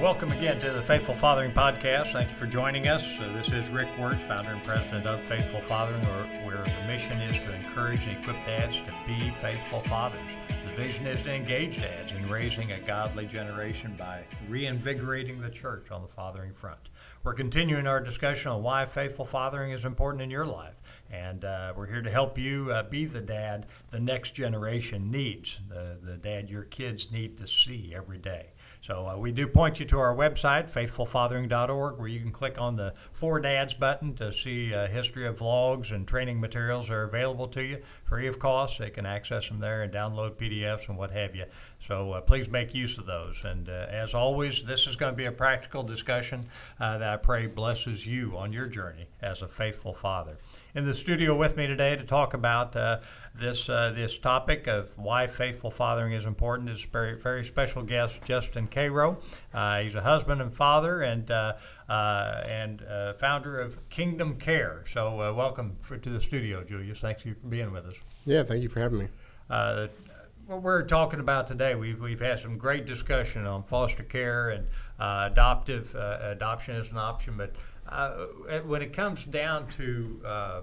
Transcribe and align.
welcome 0.00 0.32
again 0.32 0.58
to 0.58 0.72
the 0.72 0.80
Faithful 0.80 1.14
Fathering 1.14 1.52
Podcast. 1.52 2.12
Thank 2.12 2.30
you 2.30 2.36
for 2.36 2.46
joining 2.46 2.88
us. 2.88 3.06
Uh, 3.20 3.30
this 3.34 3.52
is 3.52 3.68
Rick 3.68 3.88
Wirtz, 3.98 4.22
founder 4.22 4.52
and 4.52 4.64
president 4.64 5.06
of 5.06 5.22
Faithful 5.22 5.60
Fathering, 5.60 6.02
where, 6.06 6.46
where 6.46 6.64
the 6.64 6.86
mission 6.86 7.20
is 7.20 7.36
to 7.36 7.54
encourage 7.54 8.04
and 8.04 8.16
equip 8.16 8.36
dads 8.46 8.76
to 8.76 8.94
be 9.06 9.30
faithful 9.42 9.82
fathers. 9.82 10.30
The 10.48 10.74
vision 10.74 11.06
is 11.06 11.22
to 11.24 11.34
engage 11.34 11.80
dads 11.80 12.12
in 12.12 12.30
raising 12.30 12.72
a 12.72 12.80
godly 12.80 13.26
generation 13.26 13.94
by 13.98 14.24
reinvigorating 14.48 15.38
the 15.38 15.50
church 15.50 15.90
on 15.90 16.00
the 16.00 16.08
fathering 16.08 16.54
front. 16.54 16.88
We're 17.22 17.34
continuing 17.34 17.86
our 17.86 18.00
discussion 18.00 18.50
on 18.50 18.62
why 18.62 18.86
faithful 18.86 19.26
fathering 19.26 19.72
is 19.72 19.84
important 19.84 20.22
in 20.22 20.30
your 20.30 20.46
life. 20.46 20.80
And 21.10 21.44
uh, 21.44 21.74
we're 21.76 21.86
here 21.86 22.00
to 22.00 22.10
help 22.10 22.38
you 22.38 22.72
uh, 22.72 22.84
be 22.84 23.04
the 23.04 23.20
dad 23.20 23.66
the 23.90 24.00
next 24.00 24.30
generation 24.30 25.10
needs, 25.10 25.58
the, 25.68 25.98
the 26.02 26.16
dad 26.16 26.48
your 26.48 26.64
kids 26.64 27.12
need 27.12 27.36
to 27.36 27.46
see 27.46 27.92
every 27.94 28.18
day. 28.18 28.46
So 28.82 29.06
uh, 29.06 29.16
we 29.18 29.30
do 29.30 29.46
point 29.46 29.78
you 29.78 29.84
to 29.86 29.98
our 29.98 30.14
website, 30.14 30.70
faithfulfathering.org, 30.70 31.98
where 31.98 32.08
you 32.08 32.20
can 32.20 32.32
click 32.32 32.58
on 32.58 32.76
the 32.76 32.94
For 33.12 33.38
Dads 33.38 33.74
button 33.74 34.14
to 34.14 34.32
see 34.32 34.72
a 34.72 34.86
history 34.86 35.26
of 35.26 35.38
vlogs 35.38 35.92
and 35.92 36.08
training 36.08 36.40
materials 36.40 36.88
are 36.88 37.02
available 37.02 37.46
to 37.48 37.62
you 37.62 37.82
free 38.04 38.26
of 38.26 38.38
cost. 38.38 38.78
They 38.78 38.88
can 38.88 39.04
access 39.04 39.48
them 39.48 39.60
there 39.60 39.82
and 39.82 39.92
download 39.92 40.32
PDFs 40.32 40.88
and 40.88 40.96
what 40.96 41.10
have 41.10 41.34
you. 41.34 41.44
So 41.78 42.12
uh, 42.12 42.20
please 42.22 42.48
make 42.48 42.74
use 42.74 42.96
of 42.96 43.04
those. 43.04 43.44
And 43.44 43.68
uh, 43.68 43.86
as 43.90 44.14
always, 44.14 44.62
this 44.62 44.86
is 44.86 44.96
going 44.96 45.12
to 45.12 45.16
be 45.16 45.26
a 45.26 45.32
practical 45.32 45.82
discussion 45.82 46.46
uh, 46.80 46.96
that 46.98 47.08
I 47.08 47.16
pray 47.18 47.46
blesses 47.46 48.06
you 48.06 48.36
on 48.38 48.50
your 48.52 48.66
journey 48.66 49.06
as 49.20 49.42
a 49.42 49.48
faithful 49.48 49.92
father 49.92 50.38
in 50.74 50.84
the 50.84 50.94
studio 50.94 51.34
with 51.34 51.56
me 51.56 51.66
today 51.66 51.96
to 51.96 52.04
talk 52.04 52.34
about 52.34 52.74
uh, 52.76 53.00
this 53.34 53.68
uh, 53.68 53.92
this 53.94 54.18
topic 54.18 54.66
of 54.66 54.96
why 54.96 55.26
faithful 55.26 55.70
fathering 55.70 56.12
is 56.12 56.24
important 56.24 56.68
is 56.68 56.84
very 56.84 57.20
very 57.20 57.44
special 57.44 57.82
guest 57.82 58.20
Justin 58.24 58.68
Karow. 58.68 59.16
Uh, 59.52 59.80
he's 59.80 59.94
a 59.94 60.00
husband 60.00 60.40
and 60.40 60.52
father 60.52 61.02
and 61.02 61.30
uh, 61.30 61.54
uh, 61.88 62.42
and 62.46 62.82
uh, 62.82 63.14
founder 63.14 63.58
of 63.58 63.88
Kingdom 63.88 64.36
Care. 64.36 64.84
So 64.88 65.34
welcome 65.34 65.76
for, 65.80 65.96
to 65.96 66.10
the 66.10 66.20
studio, 66.20 66.62
Julius. 66.62 67.00
Thanks 67.00 67.22
for 67.22 67.34
being 67.48 67.72
with 67.72 67.86
us. 67.86 67.96
Yeah, 68.24 68.44
thank 68.44 68.62
you 68.62 68.68
for 68.68 68.80
having 68.80 68.98
me. 68.98 69.08
what 69.48 70.62
we're 70.62 70.82
talking 70.82 71.20
about 71.20 71.46
today, 71.46 71.74
we've 71.74 72.00
we've 72.00 72.20
had 72.20 72.38
some 72.38 72.58
great 72.58 72.86
discussion 72.86 73.44
on 73.46 73.64
foster 73.64 74.04
care 74.04 74.50
and 74.50 74.66
adoptive 74.98 75.94
adoption 75.96 76.76
as 76.76 76.90
an 76.90 76.98
option, 76.98 77.34
but 77.36 77.54
uh, 77.90 78.26
when 78.64 78.82
it 78.82 78.92
comes 78.92 79.24
down 79.24 79.68
to 79.68 80.20
uh, 80.24 80.60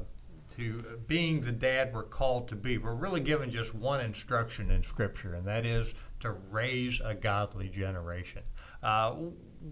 to 0.56 1.00
being 1.08 1.42
the 1.42 1.52
dad 1.52 1.94
we're 1.94 2.04
called 2.04 2.48
to 2.48 2.56
be, 2.56 2.78
we're 2.78 2.96
really 2.96 3.20
given 3.20 3.52
just 3.52 3.76
one 3.76 4.00
instruction 4.00 4.72
in 4.72 4.82
Scripture, 4.82 5.36
and 5.36 5.46
that 5.46 5.66
is 5.66 5.94
to 6.22 6.32
raise 6.32 7.02
a 7.04 7.14
godly 7.14 7.70
generation. 7.70 8.42
Uh, 8.82 9.12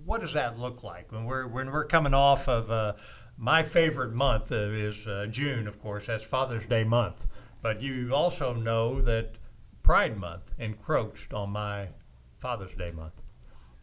what 0.04 0.22
does 0.22 0.34
that 0.34 0.60
look 0.60 0.84
like 0.84 1.12
when 1.12 1.26
we're 1.26 1.48
when 1.48 1.72
we're 1.72 1.86
coming 1.86 2.14
off 2.14 2.48
of 2.48 2.70
uh, 2.70 2.94
my 3.38 3.64
favorite 3.64 4.14
month 4.14 4.52
is 4.52 5.08
uh, 5.08 5.28
June, 5.30 5.68
of 5.68 5.82
course. 5.82 6.08
That's 6.08 6.24
Father's 6.24 6.66
Day 6.66 6.84
month, 6.84 7.28
but 7.62 7.82
you 7.82 8.12
also 8.14 8.54
know 8.54 9.02
that 9.02 9.36
Pride 9.84 10.18
Month 10.18 10.52
encroached 10.58 11.34
on 11.34 11.52
my 11.52 11.90
Father's 12.40 12.76
Day 12.76 12.92
month, 12.92 13.22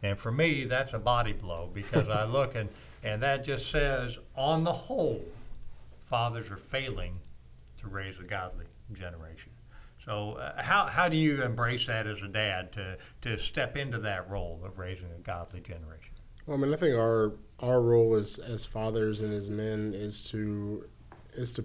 and 0.03 0.19
for 0.19 0.33
me, 0.33 0.65
that's 0.65 0.93
a 0.93 0.99
body 0.99 1.33
blow 1.33 1.71
because 1.73 2.09
I 2.09 2.25
look 2.39 2.55
and 2.55 2.69
and 3.03 3.23
that 3.23 3.45
just 3.45 3.71
says, 3.71 4.19
on 4.37 4.63
the 4.63 4.73
whole, 4.73 5.25
fathers 6.05 6.51
are 6.51 6.57
failing 6.57 7.19
to 7.81 7.89
raise 7.89 8.19
a 8.21 8.23
godly 8.23 8.67
generation. 8.93 9.51
So, 10.05 10.33
uh, 10.33 10.63
how, 10.63 10.87
how 10.87 11.09
do 11.09 11.17
you 11.17 11.43
embrace 11.43 11.87
that 11.87 12.07
as 12.07 12.23
a 12.23 12.29
dad 12.29 12.73
to, 12.73 12.99
to 13.23 13.39
step 13.39 13.77
into 13.77 13.99
that 14.01 14.29
role 14.29 14.61
of 14.65 14.79
raising 14.79 15.07
a 15.17 15.21
godly 15.21 15.61
generation? 15.61 16.15
Well, 16.47 16.59
I 16.59 16.61
mean, 16.61 16.73
I 16.73 16.77
think 16.77 16.97
our 16.97 17.35
our 17.61 17.81
role 17.81 18.15
as 18.15 18.39
as 18.39 18.65
fathers 18.65 19.21
and 19.21 19.33
as 19.33 19.49
men 19.49 19.93
is 19.95 20.25
to 20.25 20.89
is 21.35 21.53
to 21.53 21.65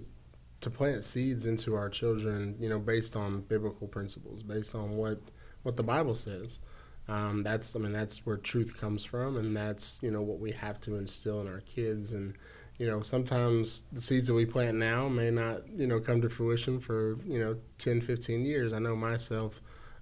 to 0.60 0.70
plant 0.70 1.04
seeds 1.04 1.46
into 1.46 1.74
our 1.74 1.88
children, 1.88 2.56
you 2.60 2.68
know, 2.68 2.78
based 2.78 3.16
on 3.16 3.40
biblical 3.42 3.88
principles, 3.88 4.44
based 4.44 4.76
on 4.76 4.96
what 4.96 5.20
what 5.64 5.76
the 5.76 5.82
Bible 5.82 6.14
says. 6.14 6.60
Um, 7.08 7.42
that's 7.42 7.74
I 7.74 7.78
mean 7.78 7.92
that's 7.92 8.26
where 8.26 8.36
truth 8.36 8.78
comes 8.78 9.04
from, 9.04 9.36
and 9.36 9.56
that's 9.56 9.98
you 10.02 10.10
know 10.10 10.22
what 10.22 10.40
we 10.40 10.52
have 10.52 10.80
to 10.82 10.96
instill 10.96 11.40
in 11.40 11.48
our 11.48 11.60
kids. 11.60 12.12
And 12.12 12.34
you 12.78 12.86
know 12.86 13.00
sometimes 13.02 13.82
the 13.92 14.00
seeds 14.00 14.28
that 14.28 14.34
we 14.34 14.44
plant 14.44 14.76
now 14.76 15.08
may 15.08 15.30
not 15.30 15.62
you 15.70 15.86
know 15.86 16.00
come 16.00 16.20
to 16.22 16.28
fruition 16.28 16.80
for 16.80 17.18
you 17.24 17.38
know 17.38 17.56
10, 17.78 18.02
15 18.02 18.44
years. 18.44 18.72
I 18.72 18.78
know 18.78 18.94
myself 18.94 19.60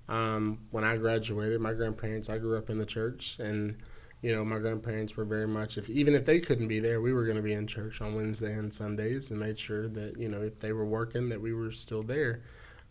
um, 0.08 0.58
when 0.70 0.84
I 0.84 0.96
graduated, 0.96 1.60
my 1.60 1.72
grandparents. 1.72 2.28
I 2.28 2.38
grew 2.38 2.56
up 2.56 2.70
in 2.70 2.78
the 2.78 2.86
church, 2.86 3.38
and 3.38 3.76
you 4.22 4.32
know 4.32 4.44
my 4.44 4.58
grandparents 4.58 5.16
were 5.16 5.24
very 5.24 5.46
much 5.46 5.78
if 5.78 5.88
even 5.88 6.14
if 6.14 6.24
they 6.24 6.40
couldn't 6.40 6.68
be 6.68 6.80
there, 6.80 7.00
we 7.00 7.12
were 7.12 7.24
going 7.24 7.36
to 7.36 7.42
be 7.42 7.52
in 7.52 7.66
church 7.66 8.00
on 8.00 8.14
Wednesday 8.14 8.52
and 8.54 8.72
Sundays, 8.72 9.30
and 9.30 9.38
made 9.38 9.58
sure 9.58 9.88
that 9.88 10.18
you 10.18 10.28
know 10.28 10.42
if 10.42 10.58
they 10.60 10.72
were 10.72 10.84
working, 10.86 11.28
that 11.28 11.40
we 11.40 11.52
were 11.52 11.72
still 11.72 12.02
there. 12.02 12.42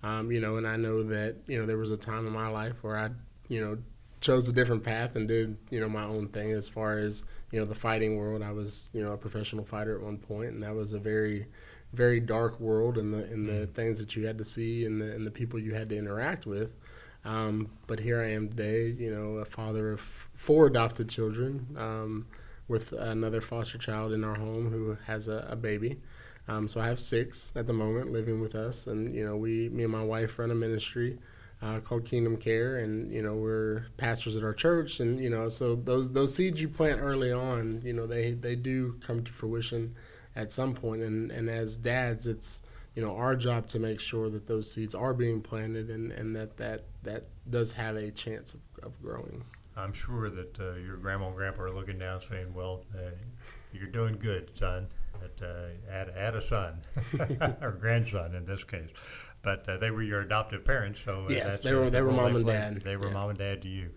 Um, 0.04 0.31
you 0.31 0.40
know, 0.40 0.58
and 0.58 0.68
I 0.68 0.75
know 0.75 1.04
that 1.04 1.36
you 1.48 1.59
know 1.59 1.66
there 1.66 1.78
was 1.78 1.92
a 1.92 1.98
time 1.98 2.28
in 2.28 2.34
my 2.34 2.48
life 2.48 2.75
where 2.81 2.98
I 2.98 3.09
you 3.48 3.62
know 3.62 3.78
chose 4.22 4.48
a 4.48 4.53
different 4.53 4.84
path 4.84 5.16
and 5.16 5.28
did 5.28 5.58
you 5.70 5.80
know 5.80 5.90
my 5.90 6.03
own 6.03 6.28
thing 6.30 6.52
as 6.52 6.68
far 6.68 6.98
as 6.98 7.24
you 7.52 7.59
know 7.59 7.66
the 7.66 7.76
fighting 7.76 8.18
world. 8.18 8.42
I 8.42 8.52
was 8.52 8.90
you 8.94 9.03
know 9.03 9.12
a 9.12 9.18
professional 9.18 9.66
fighter 9.66 9.96
at 9.96 10.03
one 10.03 10.18
point, 10.18 10.52
and 10.52 10.64
that 10.64 10.76
was 10.76 10.94
a 10.94 11.00
very 11.00 11.48
very 11.94 12.20
dark 12.20 12.59
world 12.59 12.98
and 12.98 13.14
the 13.14 13.24
and 13.25 13.48
the 13.48 13.68
mm. 13.68 13.74
things 13.74 14.00
that 14.00 14.16
you 14.16 14.25
had 14.25 14.38
to 14.38 14.46
see 14.46 14.86
and 14.86 15.02
the 15.02 15.14
and 15.14 15.25
the 15.25 15.31
people 15.31 15.59
you 15.59 15.74
had 15.74 15.90
to 15.90 15.98
interact 15.98 16.46
with. 16.46 16.74
Um, 17.24 17.72
but 17.88 18.00
here 18.00 18.22
I 18.22 18.31
am 18.31 18.50
today, 18.50 18.90
you 18.90 19.09
know, 19.09 19.38
a 19.38 19.46
father 19.46 19.92
of 19.92 20.02
four 20.36 20.68
adopted 20.68 21.09
children, 21.09 21.75
um, 21.75 22.28
with 22.68 22.94
another 22.94 23.42
foster 23.42 23.80
child 23.80 24.14
in 24.14 24.24
our 24.24 24.36
home 24.36 24.70
who 24.70 24.98
has 25.06 25.28
a, 25.28 25.48
a 25.50 25.56
baby. 25.56 26.00
Um, 26.48 26.68
so 26.68 26.80
I 26.80 26.88
have 26.88 27.00
six 27.00 27.52
at 27.56 27.66
the 27.66 27.74
moment 27.74 28.12
living 28.12 28.42
with 28.42 28.54
us, 28.54 28.86
and 28.86 29.16
you 29.16 29.25
know, 29.25 29.36
we, 29.36 29.70
me 29.70 29.84
and 29.84 29.92
my 29.92 30.04
wife 30.04 30.38
run 30.38 30.52
a 30.52 30.56
ministry 30.56 31.18
uh, 31.62 31.80
called 31.80 32.06
Kingdom 32.06 32.38
Care, 32.38 32.78
and 32.78 33.12
you 33.12 33.22
know 33.22 33.36
we're 33.36 33.88
pastors 33.98 34.36
at 34.36 34.44
our 34.44 34.54
church, 34.54 35.00
and 35.00 35.20
you 35.20 35.30
know 35.30 35.50
so 35.50 35.76
those 35.76 36.12
those 36.12 36.34
seeds 36.34 36.62
you 36.62 36.70
plant 36.70 37.00
early 37.02 37.32
on, 37.32 37.82
you 37.84 37.94
know 37.94 38.06
they 38.06 38.32
they 38.32 38.56
do 38.56 38.96
come 39.06 39.24
to 39.24 39.32
fruition 39.32 39.96
at 40.36 40.52
some 40.52 40.74
point, 40.74 41.02
and 41.02 41.32
and 41.32 41.50
as 41.50 41.78
dads, 41.78 42.28
it's 42.28 42.62
you 42.96 43.02
know 43.02 43.16
our 43.16 43.36
job 43.36 43.68
to 43.70 43.80
make 43.80 44.00
sure 44.00 44.30
that 44.30 44.48
those 44.48 44.72
seeds 44.72 44.94
are 44.94 45.14
being 45.14 45.42
planted, 45.42 45.90
and 45.90 46.12
and 46.12 46.36
that 46.36 46.58
that 46.58 46.84
that 47.04 47.26
does 47.50 47.72
have 47.74 47.96
a 47.96 48.12
chance 48.12 48.54
of, 48.54 48.60
of 48.84 49.02
growing. 49.02 49.44
I'm 49.78 49.94
sure 49.94 50.30
that 50.30 50.60
uh, 50.60 50.76
your 50.76 50.98
grandma 50.98 51.28
and 51.28 51.36
grandpa 51.36 51.64
are 51.64 51.72
looking 51.72 52.00
down, 52.00 52.22
saying, 52.22 52.54
"Well, 52.54 52.84
uh, 52.96 53.12
you're 53.74 53.88
doing 53.88 54.18
good, 54.18 54.52
son. 54.58 54.88
But, 55.38 55.46
uh, 55.46 55.91
add, 55.91 56.13
add 56.16 56.36
a 56.36 56.41
son 56.41 56.81
or 57.62 57.72
grandson 57.72 58.36
in 58.36 58.46
this 58.46 58.63
case." 58.63 58.90
but 59.46 59.69
uh, 59.69 59.78
they 59.78 59.91
were 59.91 60.02
your 60.02 60.22
adoptive 60.22 60.66
parents. 60.66 61.00
So 61.06 61.25
uh, 61.25 61.30
yes, 61.30 61.62
they 61.62 61.74
were 61.74 61.90
they 61.90 62.02
were 62.02 62.12
mom 62.12 62.36
and 62.36 62.46
dad. 62.46 62.81
They 62.84 62.97
were 62.97 63.08
yeah. 63.08 63.13
mom 63.13 63.30
and 63.30 63.40
dad 63.40 63.62
to 63.62 63.69
you. 63.69 63.91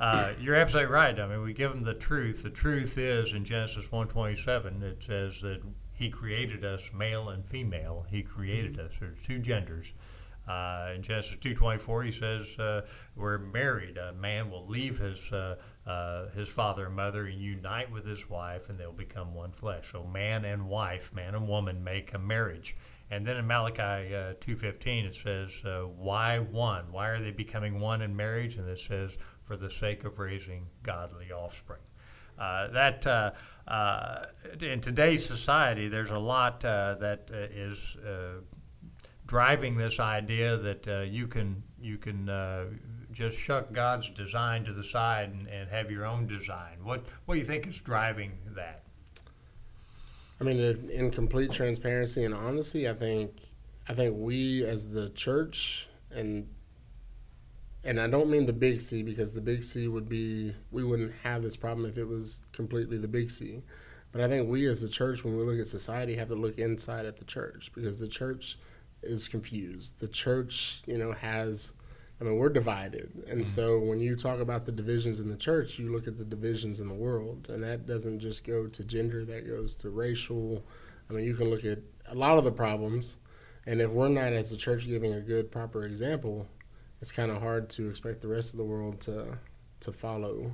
Uh, 0.00 0.32
you're 0.40 0.54
absolutely 0.54 0.92
right. 0.92 1.18
I 1.18 1.26
mean, 1.26 1.42
we 1.42 1.52
give 1.52 1.70
them 1.70 1.84
the 1.84 1.94
truth. 1.94 2.42
The 2.42 2.50
truth 2.50 2.96
is 2.96 3.32
in 3.32 3.44
Genesis 3.44 3.88
1:27. 3.88 4.82
It 4.82 5.02
says 5.02 5.40
that 5.42 5.60
He 5.92 6.08
created 6.08 6.64
us 6.64 6.90
male 6.94 7.28
and 7.28 7.46
female. 7.46 8.06
He 8.08 8.22
created 8.22 8.74
mm-hmm. 8.74 8.86
us. 8.86 8.92
There's 8.98 9.18
two 9.26 9.40
genders. 9.40 9.92
Uh, 10.48 10.92
in 10.94 11.02
Genesis 11.02 11.36
2:24, 11.40 12.04
He 12.04 12.12
says 12.12 12.58
uh, 12.58 12.82
we're 13.14 13.38
married. 13.38 13.96
A 13.96 14.12
man 14.12 14.50
will 14.50 14.66
leave 14.66 14.98
his 14.98 15.32
uh, 15.32 15.56
uh, 15.86 16.28
his 16.30 16.48
father 16.48 16.86
and 16.86 16.96
mother 16.96 17.26
and 17.26 17.40
unite 17.40 17.90
with 17.90 18.04
his 18.04 18.28
wife, 18.28 18.68
and 18.68 18.78
they'll 18.78 18.92
become 18.92 19.34
one 19.34 19.52
flesh. 19.52 19.92
So 19.92 20.04
man 20.04 20.44
and 20.44 20.68
wife, 20.68 21.12
man 21.14 21.34
and 21.34 21.46
woman, 21.48 21.82
make 21.84 22.12
a 22.14 22.18
marriage. 22.18 22.76
And 23.10 23.26
then 23.26 23.36
in 23.36 23.46
Malachi 23.46 24.14
uh, 24.14 24.34
2.15 24.40 25.04
it 25.04 25.14
says, 25.14 25.60
uh, 25.66 25.82
why 25.82 26.38
one? 26.38 26.90
Why 26.90 27.08
are 27.08 27.20
they 27.20 27.30
becoming 27.30 27.78
one 27.78 28.00
in 28.00 28.16
marriage? 28.16 28.56
And 28.56 28.66
it 28.66 28.80
says, 28.80 29.18
for 29.44 29.58
the 29.58 29.70
sake 29.70 30.04
of 30.04 30.18
raising 30.18 30.66
godly 30.82 31.30
offspring. 31.30 31.82
Uh, 32.38 32.68
that 32.68 33.06
uh, 33.06 33.32
uh, 33.68 34.24
in 34.60 34.80
today's 34.80 35.24
society, 35.26 35.88
there's 35.88 36.10
a 36.10 36.18
lot 36.18 36.64
uh, 36.64 36.96
that 37.00 37.28
is 37.30 37.96
driving 39.26 39.76
this 39.76 40.00
idea 40.00 40.56
that 40.56 40.88
uh, 40.88 41.00
you 41.00 41.26
can 41.26 41.62
you 41.80 41.98
can 41.98 42.28
uh, 42.28 42.64
just 43.12 43.36
shuck 43.36 43.72
God's 43.72 44.10
design 44.10 44.64
to 44.64 44.72
the 44.72 44.84
side 44.84 45.30
and, 45.30 45.46
and 45.48 45.70
have 45.70 45.90
your 45.90 46.06
own 46.06 46.26
design. 46.26 46.78
What 46.82 47.04
what 47.26 47.34
do 47.34 47.40
you 47.40 47.46
think 47.46 47.66
is 47.66 47.80
driving 47.80 48.32
that? 48.54 48.84
I 50.40 50.44
mean, 50.44 50.58
in 50.90 51.10
complete 51.10 51.52
transparency 51.52 52.24
and 52.24 52.34
honesty, 52.34 52.88
I 52.88 52.94
think 52.94 53.32
I 53.88 53.94
think 53.94 54.16
we 54.18 54.64
as 54.64 54.90
the 54.90 55.10
church 55.10 55.88
and 56.10 56.48
and 57.84 58.00
I 58.00 58.06
don't 58.06 58.30
mean 58.30 58.46
the 58.46 58.52
big 58.52 58.80
C 58.80 59.02
because 59.02 59.34
the 59.34 59.40
big 59.40 59.64
C 59.64 59.88
would 59.88 60.08
be 60.08 60.54
we 60.70 60.84
wouldn't 60.84 61.12
have 61.22 61.42
this 61.42 61.56
problem 61.56 61.88
if 61.88 61.98
it 61.98 62.06
was 62.06 62.44
completely 62.52 62.98
the 62.98 63.08
big 63.08 63.30
C. 63.30 63.62
But 64.12 64.20
I 64.20 64.28
think 64.28 64.48
we 64.48 64.66
as 64.66 64.82
a 64.82 64.88
church, 64.88 65.24
when 65.24 65.36
we 65.36 65.42
look 65.42 65.58
at 65.58 65.66
society, 65.66 66.14
have 66.16 66.28
to 66.28 66.34
look 66.34 66.58
inside 66.58 67.06
at 67.06 67.16
the 67.16 67.24
church 67.24 67.72
because 67.74 67.98
the 67.98 68.08
church 68.08 68.58
is 69.02 69.28
confused. 69.28 70.00
The 70.00 70.08
church, 70.08 70.82
you 70.86 70.98
know, 70.98 71.12
has 71.12 71.72
I 72.22 72.24
mean, 72.24 72.36
we're 72.36 72.50
divided. 72.50 73.10
And 73.26 73.40
mm-hmm. 73.40 73.42
so 73.42 73.80
when 73.80 73.98
you 73.98 74.14
talk 74.14 74.38
about 74.38 74.64
the 74.64 74.70
divisions 74.70 75.18
in 75.18 75.28
the 75.28 75.36
church, 75.36 75.76
you 75.80 75.90
look 75.90 76.06
at 76.06 76.16
the 76.16 76.24
divisions 76.24 76.78
in 76.78 76.86
the 76.86 76.94
world. 76.94 77.48
And 77.48 77.64
that 77.64 77.84
doesn't 77.84 78.20
just 78.20 78.44
go 78.44 78.68
to 78.68 78.84
gender, 78.84 79.24
that 79.24 79.48
goes 79.48 79.74
to 79.76 79.90
racial. 79.90 80.62
I 81.10 81.14
mean, 81.14 81.24
you 81.24 81.34
can 81.34 81.50
look 81.50 81.64
at 81.64 81.80
a 82.06 82.14
lot 82.14 82.38
of 82.38 82.44
the 82.44 82.52
problems. 82.52 83.16
And 83.66 83.80
if 83.80 83.90
we're 83.90 84.08
not, 84.08 84.32
as 84.32 84.52
a 84.52 84.56
church, 84.56 84.86
giving 84.86 85.14
a 85.14 85.20
good, 85.20 85.50
proper 85.50 85.84
example, 85.84 86.46
it's 87.00 87.10
kind 87.10 87.32
of 87.32 87.42
hard 87.42 87.68
to 87.70 87.90
expect 87.90 88.20
the 88.20 88.28
rest 88.28 88.54
of 88.54 88.58
the 88.58 88.64
world 88.64 89.00
to 89.02 89.38
to 89.80 89.92
follow. 89.92 90.52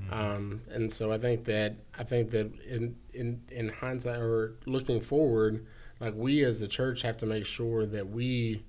Mm-hmm. 0.00 0.14
Um, 0.14 0.62
and 0.70 0.90
so 0.92 1.12
I 1.12 1.18
think 1.18 1.44
that 1.46 1.74
I 1.98 2.04
think 2.04 2.30
that 2.30 2.52
in 2.60 2.96
in 3.12 3.42
in 3.50 3.68
hindsight 3.68 4.20
or 4.20 4.54
looking 4.64 5.00
forward, 5.00 5.66
like 6.00 6.14
we 6.16 6.42
as 6.42 6.60
the 6.60 6.68
church 6.68 7.02
have 7.02 7.18
to 7.18 7.26
make 7.26 7.46
sure 7.46 7.86
that 7.86 8.08
we 8.08 8.64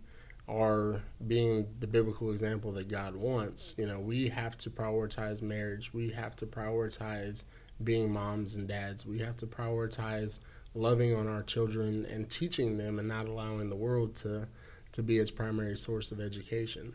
are 0.48 1.02
being 1.28 1.66
the 1.80 1.88
biblical 1.88 2.32
example 2.32 2.74
that 2.74 2.90
God 2.90 3.16
wants. 3.16 3.74
You 3.78 3.86
know, 3.86 4.00
we 4.00 4.28
have 4.30 4.58
to 4.60 4.70
prioritize 4.70 5.42
marriage. 5.42 5.94
We 5.94 6.10
have 6.10 6.36
to 6.38 6.46
prioritize 6.46 7.46
being 7.84 8.12
moms 8.12 8.56
and 8.56 8.68
dads. 8.68 9.06
We 9.06 9.20
have 9.20 9.38
to 9.38 9.48
prioritize 9.48 10.40
loving 10.74 11.16
on 11.16 11.28
our 11.28 11.44
children 11.44 12.06
and 12.06 12.30
teaching 12.30 12.78
them 12.78 13.00
and 13.00 13.08
not 13.08 13.28
allowing 13.28 13.70
the 13.70 13.76
world 13.76 14.16
to 14.16 14.48
to 14.92 15.02
be 15.02 15.20
its 15.20 15.32
primary 15.32 15.78
source 15.78 16.12
of 16.12 16.20
education. 16.20 16.94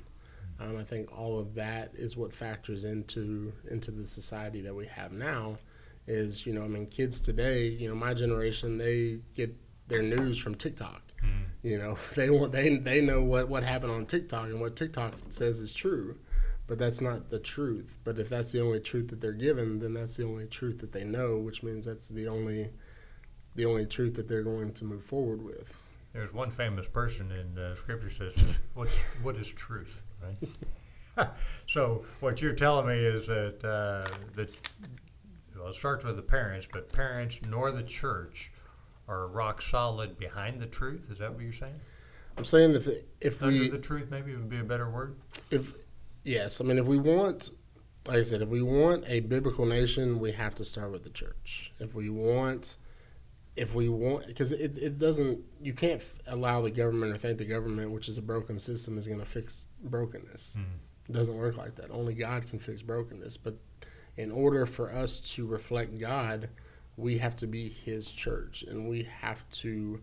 Um, 0.61 0.77
I 0.77 0.85
think 0.85 1.17
all 1.19 1.39
of 1.39 1.55
that 1.55 1.93
is 1.94 2.15
what 2.15 2.32
factors 2.32 2.85
into 2.85 3.53
into 3.71 3.91
the 3.91 4.06
society 4.06 4.61
that 4.62 4.75
we 4.75 4.87
have 4.87 5.12
now. 5.12 5.59
Is 6.06 6.47
you 6.47 6.53
know, 6.53 6.62
I 6.62 6.69
mean, 6.69 6.87
kids 6.87 7.21
today, 7.21 7.69
you 7.69 7.89
know, 7.89 7.94
my 7.94 8.15
generation, 8.15 8.79
they 8.79 9.21
get 9.35 9.55
their 9.88 10.03
news 10.03 10.38
from 10.38 10.55
TikTok. 10.55 11.03
Mm. 11.23 11.44
You 11.62 11.79
know, 11.79 11.99
they 12.15 12.31
want 12.31 12.53
they 12.53 12.77
they 12.77 13.00
know 13.00 13.23
what 13.23 13.49
what 13.49 13.62
happened 13.62 13.93
on 13.93 14.06
TikTok 14.06 14.47
and 14.47 14.61
what 14.61 14.77
TikTok 14.77 15.15
says 15.31 15.61
is 15.61 15.73
true, 15.73 16.19
but 16.67 16.79
that's 16.79 17.00
not 17.00 17.31
the 17.31 17.38
truth. 17.38 17.99
But 18.05 18.19
if 18.19 18.29
that's 18.29 18.53
the 18.53 18.61
only 18.61 18.81
truth 18.81 19.09
that 19.09 19.21
they're 19.21 19.33
given, 19.33 19.79
then 19.79 19.94
that's 19.94 20.17
the 20.17 20.25
only 20.25 20.47
truth 20.47 20.79
that 20.81 20.93
they 20.93 21.05
know, 21.05 21.38
which 21.38 21.62
means 21.62 21.85
that's 21.85 22.09
the 22.09 22.29
only 22.29 22.71
the 23.55 23.65
only 23.65 23.87
truth 23.87 24.15
that 24.15 24.29
they're 24.29 24.43
going 24.43 24.73
to 24.75 24.85
move 24.85 25.05
forward 25.05 25.43
with. 25.43 25.77
There's 26.12 26.32
one 26.32 26.50
famous 26.50 26.87
person 26.87 27.31
in 27.31 27.59
uh, 27.59 27.75
Scripture 27.75 28.11
says, 28.11 28.59
"What's 28.75 28.97
what 29.23 29.37
is 29.37 29.49
truth?" 29.49 30.03
Right. 30.23 31.29
so 31.67 32.05
what 32.21 32.41
you're 32.41 32.55
telling 32.55 32.87
me 32.87 32.99
is 32.99 33.27
that 33.27 33.65
uh, 33.65 34.11
that 34.35 34.50
well, 35.56 35.69
it 35.69 35.75
starts 35.75 36.05
with 36.05 36.17
the 36.17 36.23
parents, 36.23 36.67
but 36.71 36.93
parents 36.93 37.41
nor 37.47 37.71
the 37.71 37.82
church 37.82 38.50
are 39.08 39.26
rock 39.26 39.62
solid 39.62 40.19
behind 40.19 40.61
the 40.61 40.67
truth. 40.67 41.08
Is 41.11 41.19
that 41.19 41.32
what 41.32 41.43
you're 41.43 41.53
saying? 41.53 41.81
I'm 42.37 42.44
saying 42.44 42.75
if 42.75 42.88
if 43.20 43.43
Under 43.43 43.58
we 43.58 43.69
the 43.69 43.79
truth 43.79 44.11
maybe 44.11 44.35
would 44.35 44.50
be 44.50 44.58
a 44.58 44.64
better 44.64 44.88
word. 44.88 45.17
If 45.50 45.73
yes, 46.25 46.61
I 46.61 46.64
mean 46.64 46.79
if 46.79 46.87
we 46.87 46.99
want, 46.99 47.50
like 48.06 48.19
I 48.19 48.23
said, 48.23 48.43
if 48.43 48.49
we 48.49 48.62
want 48.62 49.05
a 49.06 49.20
biblical 49.20 49.64
nation, 49.64 50.19
we 50.20 50.32
have 50.32 50.55
to 50.56 50.64
start 50.64 50.93
with 50.93 51.05
the 51.05 51.11
church. 51.11 51.73
If 51.81 51.94
we 51.94 52.11
want, 52.11 52.76
if 53.56 53.75
we 53.75 53.88
want, 53.88 54.26
because 54.26 54.53
it, 54.53 54.76
it 54.76 54.99
doesn't, 54.99 55.41
you 55.61 55.73
can't 55.73 56.05
allow 56.26 56.61
the 56.61 56.70
government 56.70 57.12
or 57.12 57.19
think 57.19 57.38
the 57.38 57.44
government, 57.47 57.91
which 57.91 58.08
is 58.08 58.19
a 58.19 58.23
broken 58.23 58.58
system, 58.58 58.99
is 58.99 59.06
going 59.06 59.19
to 59.19 59.26
fix 59.26 59.67
brokenness. 59.82 60.56
Mm. 60.58 60.64
It 61.08 61.12
doesn't 61.12 61.37
work 61.37 61.56
like 61.56 61.76
that. 61.76 61.91
Only 61.91 62.14
God 62.14 62.47
can 62.49 62.58
fix 62.58 62.82
brokenness. 62.82 63.38
But 63.38 63.56
in 64.17 64.31
order 64.31 64.67
for 64.67 64.93
us 64.93 65.20
to 65.20 65.47
reflect 65.47 65.99
God, 65.99 66.50
we 66.96 67.19
have 67.19 67.37
to 67.37 67.46
be 67.46 67.69
his 67.69 68.10
church 68.10 68.62
and 68.62 68.88
we 68.88 69.06
have 69.20 69.48
to 69.50 70.00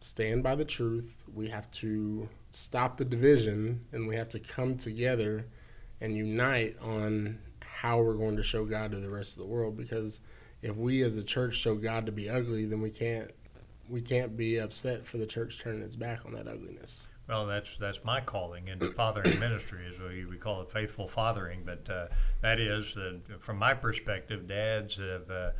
stand 0.00 0.42
by 0.42 0.54
the 0.54 0.64
truth. 0.64 1.24
We 1.32 1.48
have 1.48 1.70
to 1.72 2.28
stop 2.50 2.96
the 2.96 3.04
division 3.04 3.84
and 3.92 4.06
we 4.08 4.16
have 4.16 4.28
to 4.30 4.38
come 4.38 4.76
together 4.76 5.46
and 6.00 6.16
unite 6.16 6.76
on 6.80 7.38
how 7.60 8.00
we're 8.00 8.14
going 8.14 8.36
to 8.36 8.42
show 8.42 8.64
God 8.64 8.92
to 8.92 8.98
the 8.98 9.10
rest 9.10 9.36
of 9.36 9.42
the 9.42 9.48
world 9.48 9.76
because 9.76 10.20
if 10.62 10.76
we 10.76 11.02
as 11.02 11.16
a 11.16 11.24
church 11.24 11.56
show 11.56 11.74
God 11.74 12.06
to 12.06 12.12
be 12.12 12.28
ugly, 12.28 12.66
then 12.66 12.80
we 12.80 12.90
can't 12.90 13.30
we 13.88 14.00
can't 14.00 14.36
be 14.36 14.58
upset 14.58 15.04
for 15.06 15.18
the 15.18 15.26
church 15.26 15.58
turning 15.60 15.82
its 15.82 15.96
back 15.96 16.24
on 16.24 16.32
that 16.32 16.46
ugliness. 16.46 17.08
Well, 17.28 17.46
that's 17.46 17.76
that's 17.76 18.04
my 18.04 18.20
calling 18.20 18.68
in 18.68 18.78
fathering 18.92 19.38
ministry, 19.40 19.86
is 19.86 19.98
we, 19.98 20.24
we 20.24 20.36
call 20.36 20.62
it 20.62 20.70
faithful 20.70 21.08
fathering. 21.08 21.62
But 21.64 21.88
uh, 21.90 22.06
that 22.40 22.60
is, 22.60 22.96
uh, 22.96 23.18
from 23.40 23.58
my 23.58 23.74
perspective, 23.74 24.46
dads 24.46 24.96
have 24.96 25.30
uh, 25.30 25.50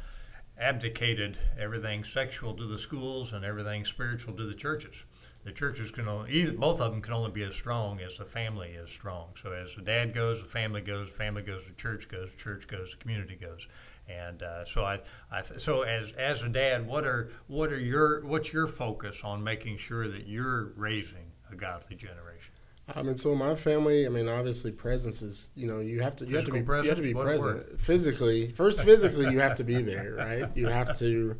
abdicated 0.58 1.38
everything 1.58 2.04
sexual 2.04 2.54
to 2.54 2.66
the 2.66 2.78
schools 2.78 3.32
and 3.32 3.44
everything 3.44 3.84
spiritual 3.84 4.34
to 4.34 4.46
the 4.46 4.54
churches. 4.54 5.04
The 5.44 5.52
churches 5.52 5.90
can 5.90 6.06
only, 6.06 6.31
either, 6.31 6.52
both 6.52 6.81
of 6.81 6.93
them 6.93 7.02
can 7.02 7.14
only 7.14 7.32
be 7.32 7.43
as 7.43 7.56
strong 7.56 8.00
as 8.00 8.16
the 8.16 8.25
family 8.25 8.70
is 8.70 8.90
strong. 8.90 9.31
So 9.43 9.50
as 9.50 9.75
the 9.75 9.82
dad 9.82 10.14
goes, 10.14 10.40
the 10.40 10.49
family 10.49 10.81
goes, 10.81 11.08
the 11.08 11.16
family 11.16 11.43
goes, 11.43 11.66
the 11.66 11.72
church 11.72 12.08
goes, 12.08 12.32
church 12.34 12.69
goes, 12.69 12.93
the 12.93 12.99
community 12.99 13.34
goes. 13.34 13.66
And 14.08 14.43
uh, 14.43 14.64
so 14.64 14.84
I, 14.84 15.00
I 15.32 15.43
so 15.43 15.82
as 15.82 16.12
as 16.12 16.43
a 16.43 16.49
dad, 16.49 16.87
what 16.87 17.05
are 17.05 17.31
what 17.46 17.72
are 17.72 17.78
your 17.78 18.25
what's 18.25 18.52
your 18.52 18.66
focus 18.66 19.22
on 19.25 19.43
making 19.43 19.78
sure 19.78 20.08
that 20.08 20.26
you're 20.26 20.72
raising 20.76 21.32
a 21.50 21.56
godly 21.56 21.96
generation? 21.96 22.51
I 22.88 23.02
mean, 23.02 23.17
so 23.17 23.34
my 23.34 23.55
family. 23.55 24.06
I 24.06 24.08
mean, 24.08 24.29
obviously, 24.29 24.73
presence 24.73 25.23
is. 25.23 25.50
You 25.55 25.67
know, 25.67 25.81
you 25.81 26.00
have 26.00 26.17
to. 26.17 26.25
You 26.25 26.37
Physical 26.37 26.55
have 26.55 26.55
to 26.55 26.61
be. 26.61 26.67
Presence? 26.67 26.84
You 26.84 26.90
have 26.90 26.99
to 26.99 27.02
be 27.02 27.14
present 27.14 27.81
physically. 27.81 28.49
First, 28.56 28.84
physically, 28.84 29.32
you 29.32 29.40
have 29.40 29.55
to 29.55 29.64
be 29.64 29.82
there, 29.82 30.14
right? 30.14 30.49
You 30.55 30.69
have 30.69 30.96
to. 30.99 31.37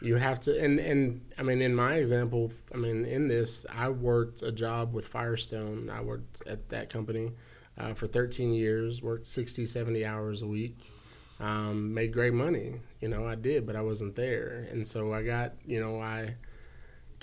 You 0.00 0.16
have 0.16 0.38
to, 0.40 0.62
and 0.62 0.78
and 0.78 1.22
I 1.38 1.42
mean, 1.42 1.62
in 1.62 1.74
my 1.74 1.94
example, 1.94 2.52
I 2.74 2.76
mean, 2.76 3.06
in 3.06 3.26
this, 3.26 3.64
I 3.74 3.88
worked 3.88 4.42
a 4.42 4.52
job 4.52 4.92
with 4.92 5.08
Firestone. 5.08 5.88
I 5.88 6.00
worked 6.02 6.46
at 6.46 6.68
that 6.68 6.90
company 6.90 7.32
uh, 7.78 7.94
for 7.94 8.06
13 8.06 8.52
years. 8.52 9.02
Worked 9.02 9.26
60, 9.26 9.64
70 9.64 10.04
hours 10.04 10.42
a 10.42 10.46
week. 10.46 10.92
Um, 11.40 11.94
made 11.94 12.12
great 12.12 12.34
money. 12.34 12.80
You 13.00 13.08
know, 13.08 13.26
I 13.26 13.34
did, 13.34 13.66
but 13.66 13.76
I 13.76 13.80
wasn't 13.80 14.14
there, 14.14 14.68
and 14.70 14.86
so 14.86 15.12
I 15.12 15.22
got. 15.22 15.54
You 15.64 15.80
know, 15.80 16.00
I 16.00 16.36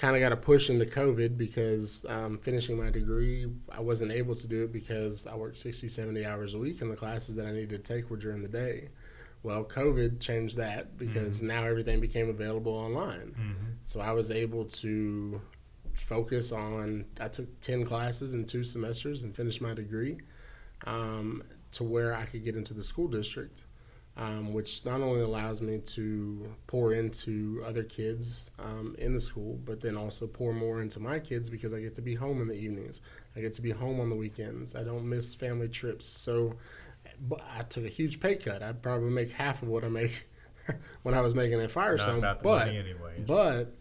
kind 0.02 0.16
of 0.16 0.20
got 0.20 0.32
a 0.32 0.36
push 0.36 0.72
into 0.72 0.84
COVID 0.84 1.38
because 1.38 2.04
um, 2.10 2.40
finishing 2.40 2.76
my 2.76 2.90
degree, 2.90 3.46
I 3.72 3.82
wasn't 3.82 4.12
able 4.12 4.34
to 4.34 4.48
do 4.48 4.64
it 4.64 4.74
because 4.74 5.28
I 5.28 5.36
worked 5.36 5.60
60, 5.60 5.88
70 5.88 6.26
hours 6.26 6.56
a 6.56 6.58
week, 6.58 6.82
and 6.82 6.90
the 6.90 6.96
classes 6.96 7.36
that 7.36 7.46
I 7.46 7.52
needed 7.52 7.70
to 7.70 7.94
take 7.94 8.10
were 8.10 8.18
during 8.18 8.42
the 8.42 8.48
day. 8.48 8.90
Well, 9.44 9.64
COVID 9.64 10.20
changed 10.20 10.58
that 10.58 10.98
because 10.98 11.38
mm-hmm. 11.38 11.48
now 11.48 11.66
everything 11.66 12.00
became 12.00 12.30
available 12.30 12.72
online. 12.72 13.36
Mm-hmm. 13.40 13.72
So 13.84 14.00
I 14.00 14.12
was 14.12 14.32
able 14.32 14.66
to 14.66 15.40
focus 15.94 16.52
on, 16.52 17.06
I 17.20 17.28
took 17.28 17.62
10 17.62 17.86
classes 17.86 18.34
in 18.34 18.46
two 18.46 18.64
semesters 18.64 19.22
and 19.22 19.36
finished 19.36 19.62
my 19.62 19.76
degree 19.76 20.18
um, 20.88 21.44
to 21.74 21.84
where 21.84 22.16
I 22.16 22.26
could 22.26 22.44
get 22.44 22.56
into 22.56 22.74
the 22.74 22.84
school 22.84 23.08
district 23.08 23.66
um, 24.18 24.54
which 24.54 24.84
not 24.86 25.02
only 25.02 25.22
allows 25.22 25.62
me 25.62 25.80
to 25.80 26.54
pour 26.68 26.94
into 26.94 27.64
other 27.66 27.84
kids 27.84 28.52
um, 28.60 28.96
in 29.00 29.14
the 29.14 29.20
school, 29.20 29.60
but 29.66 29.82
then 29.82 29.96
also 29.96 30.28
pour 30.28 30.54
more 30.54 30.82
into 30.82 31.00
my 31.00 31.20
kids 31.20 31.50
because 31.50 31.74
I 31.74 31.80
get 31.80 31.96
to 31.96 32.02
be 32.02 32.14
home 32.14 32.42
in 32.42 32.48
the 32.48 32.56
evenings. 32.56 33.02
I 33.36 33.40
get 33.40 33.54
to 33.54 33.62
be 33.62 33.72
home 33.72 34.00
on 34.00 34.10
the 34.10 34.16
weekends. 34.16 34.76
I 34.76 34.84
don't 34.84 35.08
miss 35.08 35.34
family 35.34 35.70
trips. 35.70 36.06
So 36.06 36.56
I 37.58 37.64
took 37.64 37.86
a 37.86 37.90
huge 37.90 38.20
pay 38.20 38.36
cut. 38.36 38.62
I'd 38.62 38.82
probably 38.82 39.12
make 39.12 39.32
half 39.32 39.62
of 39.62 39.70
what 39.70 39.86
I 39.86 39.90
make 39.90 40.28
when 41.04 41.16
I 41.16 41.22
was 41.22 41.34
making 41.34 41.62
at 41.62 41.72
Firestone. 41.72 42.20
but 42.44 42.68
anyway, 42.68 43.24
but 43.26 43.74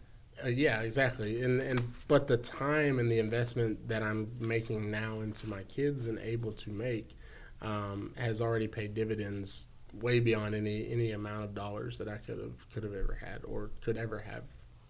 uh, 0.43 0.47
yeah, 0.47 0.81
exactly. 0.81 1.41
And 1.41 1.59
and 1.61 1.93
but 2.07 2.27
the 2.27 2.37
time 2.37 2.99
and 2.99 3.11
the 3.11 3.19
investment 3.19 3.87
that 3.89 4.01
I'm 4.01 4.31
making 4.39 4.89
now 4.89 5.19
into 5.19 5.47
my 5.47 5.63
kids 5.63 6.05
and 6.05 6.17
able 6.19 6.53
to 6.53 6.69
make 6.69 7.17
um, 7.61 8.13
has 8.17 8.41
already 8.41 8.67
paid 8.67 8.93
dividends 8.93 9.67
way 9.93 10.19
beyond 10.19 10.55
any 10.55 10.89
any 10.91 11.11
amount 11.11 11.43
of 11.43 11.53
dollars 11.53 11.97
that 11.97 12.07
I 12.07 12.17
could 12.17 12.39
have 12.39 12.69
could 12.71 12.83
have 12.83 12.93
ever 12.93 13.17
had 13.19 13.43
or 13.45 13.71
could 13.81 13.97
ever 13.97 14.19
have 14.19 14.43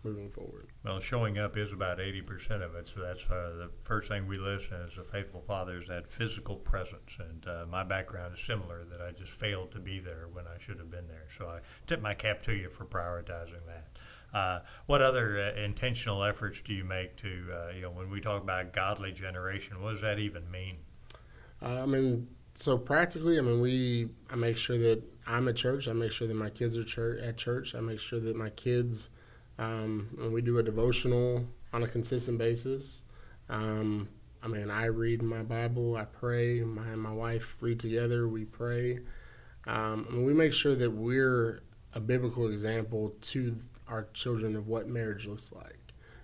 moving 0.04 0.30
forward. 0.30 0.68
Well, 0.84 1.00
showing 1.00 1.38
up 1.38 1.58
is 1.58 1.72
about 1.72 2.00
80% 2.00 2.64
of 2.64 2.76
it. 2.76 2.88
So 2.88 3.02
that's 3.02 3.24
uh, 3.26 3.54
the 3.58 3.70
first 3.84 4.10
thing 4.10 4.28
we 4.28 4.38
listen 4.38 4.78
as 4.86 4.98
a 4.98 5.04
faithful 5.04 5.42
father 5.42 5.80
is 5.80 5.88
that 5.88 6.12
physical 6.12 6.56
presence. 6.56 7.18
And 7.20 7.46
uh, 7.48 7.66
my 7.70 7.84
background 7.84 8.34
is 8.36 8.42
similar, 8.44 8.84
that 8.86 9.02
I 9.02 9.12
just 9.12 9.32
failed 9.32 9.72
to 9.74 9.80
be 9.80 10.00
there 10.00 10.28
when 10.34 10.46
I 10.48 10.60
should 10.60 10.78
have 10.80 10.90
been 10.90 11.08
there. 11.08 11.28
So 11.38 11.48
I 11.48 11.60
tip 11.88 12.02
my 12.02 12.14
cap 12.14 12.42
to 12.44 12.54
you 12.54 12.70
for 12.70 12.86
prioritizing 12.86 13.66
that. 13.68 14.38
Uh, 14.38 14.60
what 14.86 15.02
other 15.02 15.54
uh, 15.56 15.62
intentional 15.62 16.24
efforts 16.24 16.62
do 16.62 16.74
you 16.74 16.86
make 16.86 17.18
to, 17.18 17.48
uh, 17.54 17.72
you 17.76 17.82
know, 17.82 17.92
when 17.92 18.10
we 18.10 18.22
talk 18.22 18.42
about 18.42 18.72
godly 18.72 19.12
generation, 19.12 19.82
what 19.82 19.92
does 19.92 20.02
that 20.02 20.20
even 20.20 20.50
mean? 20.50 20.78
Uh, 21.62 21.84
I 21.84 21.86
mean, 21.86 22.28
so 22.54 22.78
practically, 22.78 23.38
I 23.38 23.42
mean, 23.42 23.62
we 23.62 24.10
I 24.30 24.36
make 24.36 24.58
sure 24.58 24.78
that 24.78 25.04
I'm 25.28 25.48
at 25.48 25.56
church. 25.56 25.88
I 25.88 25.94
make 25.94 26.12
sure 26.12 26.28
that 26.28 26.36
my 26.36 26.50
kids 26.50 26.76
are 26.78 26.84
church, 26.84 27.22
at 27.22 27.38
church. 27.38 27.76
I 27.76 27.80
make 27.80 28.00
sure 28.00 28.20
that 28.20 28.36
my 28.36 28.50
kids, 28.52 29.10
um, 29.58 30.10
and 30.20 30.34
we 30.34 30.42
do 30.42 30.58
a 30.58 30.64
devotional 30.64 31.48
on 31.74 31.84
a 31.84 31.88
consistent 31.88 32.38
basis. 32.38 33.04
Um, 33.50 34.10
I 34.44 34.48
mean, 34.48 34.72
I 34.72 34.86
read 34.86 35.22
my 35.22 35.44
Bible. 35.44 35.96
I 35.96 36.06
pray. 36.06 36.62
My 36.62 36.96
my 36.96 37.14
wife 37.14 37.58
read 37.62 37.80
together. 37.80 38.28
We 38.28 38.46
pray. 38.46 39.00
Um, 39.68 40.26
we 40.26 40.34
make 40.34 40.54
sure 40.54 40.76
that 40.76 40.92
we're 40.92 41.62
a 41.94 42.00
biblical 42.00 42.48
example 42.48 43.14
to 43.22 43.58
our 43.88 44.08
children 44.14 44.56
of 44.56 44.68
what 44.68 44.88
marriage 44.88 45.28
looks 45.28 45.52
like. 45.52 45.78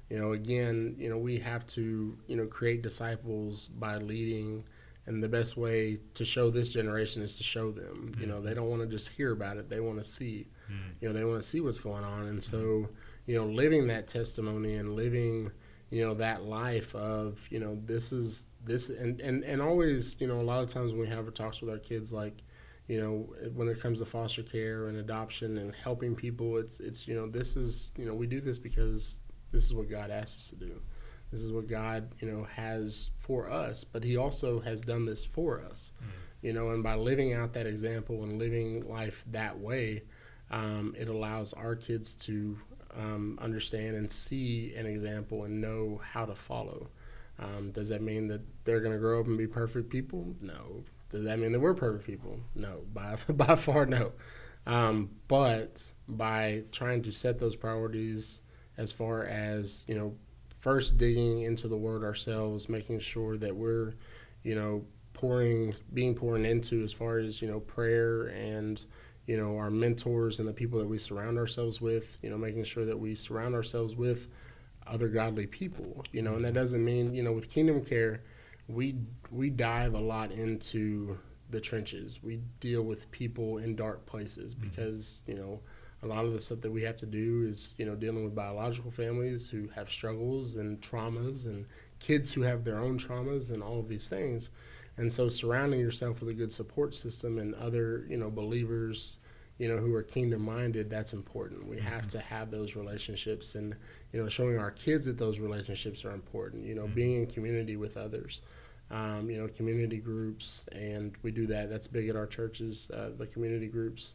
You 0.10 0.18
know, 0.18 0.32
again, 0.32 0.96
you 0.98 1.10
know, 1.10 1.18
we 1.18 1.38
have 1.40 1.68
to, 1.68 2.18
you 2.28 2.36
know, 2.36 2.46
create 2.48 2.82
disciples 2.82 3.68
by 3.68 3.98
leading 3.98 4.64
and 5.08 5.24
the 5.24 5.30
best 5.30 5.58
way 5.58 6.00
to 6.14 6.26
show 6.26 6.50
this 6.50 6.70
generation 6.70 7.22
is 7.22 7.38
to 7.38 7.44
show 7.44 7.72
them. 7.72 8.16
You 8.20 8.28
know, 8.28 8.42
they 8.42 8.52
mm-hmm. 8.52 8.60
don't 8.60 8.70
want 8.70 8.82
to 8.84 8.88
just 8.88 9.10
hear 9.10 9.32
about 9.32 9.58
it; 9.58 9.70
they 9.70 9.80
want 9.80 9.98
to 9.98 10.04
see. 10.04 10.48
Mm. 10.72 11.02
You 11.02 11.08
know, 11.08 11.14
they 11.14 11.26
want 11.26 11.42
to 11.42 11.48
see 11.48 11.62
what's 11.62 11.80
going 11.80 12.04
on, 12.04 12.28
and 12.28 12.44
so 12.44 12.58
mm-hmm. 12.58 12.94
you 13.26 13.36
know, 13.36 13.46
living 13.46 13.88
that 13.88 14.08
testimony 14.08 14.76
and 14.76 14.96
living 14.96 15.52
you 15.90 16.04
know 16.04 16.14
that 16.14 16.44
life 16.44 16.94
of 16.96 17.46
you 17.50 17.60
know 17.60 17.80
this 17.86 18.12
is 18.12 18.46
this 18.66 18.90
and 18.90 19.22
and 19.22 19.44
and 19.44 19.62
always 19.62 20.16
you 20.20 20.28
know 20.28 20.42
a 20.42 20.44
lot 20.44 20.62
of 20.62 20.68
times 20.68 20.92
when 20.92 21.02
we 21.02 21.08
have 21.08 21.34
talks 21.34 21.62
with 21.62 21.70
our 21.70 21.78
kids 21.78 22.12
like 22.12 22.44
you 22.88 23.00
know 23.00 23.34
when 23.54 23.68
it 23.68 23.80
comes 23.82 24.00
to 24.00 24.06
foster 24.06 24.44
care 24.44 24.88
and 24.88 24.98
adoption 24.98 25.58
and 25.58 25.74
helping 25.76 26.16
people 26.16 26.58
it's 26.58 26.80
it's 26.80 27.08
you 27.08 27.16
know 27.16 27.28
this 27.28 27.56
is 27.56 27.92
you 27.98 28.06
know 28.06 28.14
we 28.14 28.28
do 28.28 28.42
this 28.42 28.60
because 28.60 29.20
this 29.52 29.64
is 29.64 29.74
what 29.74 29.90
God 29.90 30.12
asked 30.12 30.38
us 30.38 30.50
to 30.50 30.56
do 30.56 30.82
this 31.32 31.42
is 31.42 31.52
what 31.52 31.68
God 31.68 32.12
you 32.20 32.32
know 32.32 32.44
has 32.56 33.10
for 33.18 33.50
us 33.50 33.84
but 33.84 34.04
he 34.04 34.18
also 34.18 34.60
has 34.62 34.82
done 34.82 35.06
this 35.06 35.24
for 35.24 35.62
us 35.62 35.92
mm-hmm. 35.98 36.48
you 36.48 36.54
know 36.54 36.70
and 36.70 36.84
by 36.84 36.96
living 36.96 37.34
out 37.34 37.54
that 37.54 37.68
example 37.68 38.24
and 38.24 38.38
living 38.38 38.88
life 38.88 39.24
that 39.32 39.60
way 39.60 40.04
um, 40.50 40.96
it 40.98 41.10
allows 41.10 41.54
our 41.54 41.76
kids 41.76 42.16
to 42.16 42.58
um, 42.96 43.38
understand 43.42 43.96
and 43.96 44.12
see 44.12 44.74
an 44.76 44.86
example 44.86 45.44
and 45.44 45.62
know 45.62 46.02
how 46.04 46.26
to 46.26 46.36
follow. 46.36 46.90
Um, 47.40 47.72
does 47.72 47.90
that 47.90 48.02
mean 48.02 48.28
that 48.30 48.42
they're 48.66 48.80
going 48.80 48.94
to 48.94 49.00
grow 49.00 49.20
up 49.20 49.28
and 49.28 49.38
be 49.38 49.48
perfect 49.48 49.90
people? 49.90 50.36
No. 50.42 50.84
Does 51.10 51.24
that 51.24 51.40
mean 51.40 51.52
that 51.52 51.60
we're 51.60 51.74
perfect 51.74 52.06
people? 52.06 52.40
No. 52.56 52.82
By 52.94 53.18
by 53.30 53.56
far, 53.56 53.86
no. 53.86 54.14
Um, 54.66 55.12
but 55.28 55.84
by 56.08 56.64
trying 56.72 57.04
to 57.04 57.12
set 57.12 57.40
those 57.40 57.56
priorities, 57.56 58.42
as 58.76 58.92
far 58.92 59.24
as 59.24 59.86
you 59.88 59.96
know, 59.96 60.16
first 60.68 60.98
digging 60.98 61.44
into 61.44 61.70
the 61.70 61.78
Word 61.78 62.04
ourselves, 62.04 62.68
making 62.68 63.00
sure 63.00 63.38
that 63.38 63.56
we're, 63.56 63.94
you 64.44 64.54
know, 64.54 64.84
pouring, 65.14 65.74
being 65.94 66.14
pouring 66.14 66.44
into 66.44 66.84
as 66.84 66.92
far 66.92 67.20
as 67.20 67.42
you 67.42 67.48
know, 67.48 67.62
prayer 67.62 68.24
and 68.28 68.86
you 69.28 69.38
know, 69.38 69.56
our 69.58 69.70
mentors 69.70 70.40
and 70.40 70.48
the 70.48 70.52
people 70.52 70.78
that 70.78 70.88
we 70.88 70.98
surround 70.98 71.38
ourselves 71.38 71.80
with, 71.80 72.18
you 72.22 72.30
know, 72.30 72.38
making 72.38 72.66
sure 72.66 72.84
that 72.84 73.00
we 73.00 73.16
surround 73.16 73.56
ourselves 73.56 73.96
with 73.96 74.28
other 74.86 75.08
godly 75.08 75.48
people, 75.48 76.04
you 76.12 76.22
know, 76.22 76.36
and 76.36 76.44
that 76.44 76.54
doesn't 76.54 76.84
mean, 76.84 77.14
you 77.14 77.24
know, 77.24 77.32
with 77.32 77.50
Kingdom 77.50 77.82
Care, 77.86 78.24
we 78.68 78.96
we 79.32 79.50
dive 79.50 79.94
a 79.94 80.00
lot 80.00 80.34
into 80.34 81.18
the 81.50 81.62
trenches. 81.62 82.22
We 82.22 82.42
deal 82.60 82.82
with 82.82 83.10
people 83.12 83.60
in 83.60 83.78
dark 83.78 84.06
places 84.06 84.54
mm-hmm. 84.54 84.68
because, 84.68 85.22
you 85.28 85.36
know, 85.36 85.62
a 86.04 86.08
lot 86.08 86.26
of 86.26 86.34
the 86.34 86.40
stuff 86.40 86.62
that 86.62 86.72
we 86.72 86.84
have 86.84 86.98
to 86.98 87.06
do 87.06 87.44
is, 87.44 87.74
you 87.78 87.86
know, 87.86 87.96
dealing 87.96 88.24
with 88.24 88.36
biological 88.36 88.92
families 88.92 89.50
who 89.50 89.68
have 89.70 89.90
struggles 89.90 90.56
and 90.56 90.80
traumas 90.80 91.46
and 91.46 91.66
kids 92.00 92.32
who 92.32 92.42
have 92.42 92.64
their 92.64 92.80
own 92.80 93.00
traumas 93.00 93.52
and 93.52 93.64
all 93.64 93.80
of 93.80 93.88
these 93.88 94.08
things. 94.08 94.52
And 94.98 95.12
so 95.12 95.28
surrounding 95.28 95.80
yourself 95.80 96.20
with 96.20 96.30
a 96.30 96.34
good 96.34 96.52
support 96.52 96.94
system 96.94 97.40
and 97.40 97.56
other, 97.56 98.06
you 98.10 98.18
know, 98.18 98.30
believers, 98.30 99.18
you 99.58 99.68
know, 99.68 99.78
who 99.78 99.94
are 99.96 100.04
kingdom 100.04 100.44
minded, 100.44 100.90
that's 100.90 101.14
important. 101.14 101.68
We 101.68 101.80
have 101.80 102.02
mm-hmm. 102.02 102.10
to 102.10 102.20
have 102.20 102.52
those 102.52 102.76
relationships 102.76 103.56
and, 103.56 103.76
you 104.12 104.22
know, 104.22 104.30
showing 104.30 104.60
our 104.60 104.72
kids 104.72 105.06
that 105.06 105.18
those 105.18 105.40
relationships 105.40 106.06
are 106.06 106.12
important, 106.12 106.66
you 106.66 106.76
know, 106.76 106.84
mm-hmm. 106.84 106.94
being 106.94 107.14
in 107.22 107.28
community 107.28 107.76
with 107.76 107.98
others. 107.98 108.42
Um, 108.90 109.30
you 109.30 109.38
know, 109.38 109.50
community 109.50 109.98
groups, 109.98 110.66
and 110.72 111.14
we 111.22 111.30
do 111.32 111.46
that. 111.48 111.70
That's 111.70 111.90
big 111.90 112.08
at 112.08 112.16
our 112.16 112.26
churches, 112.26 112.90
uh, 112.92 113.10
the 113.18 113.28
community 113.28 113.68
groups. 113.68 114.14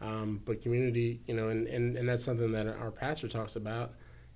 Um, 0.00 0.40
but 0.44 0.60
community, 0.60 1.20
you 1.26 1.34
know, 1.34 1.48
and, 1.48 1.66
and, 1.66 1.96
and 1.96 2.08
that's 2.08 2.24
something 2.24 2.52
that 2.52 2.66
our 2.66 2.90
pastor 2.90 3.28
talks 3.28 3.56
about 3.56 3.94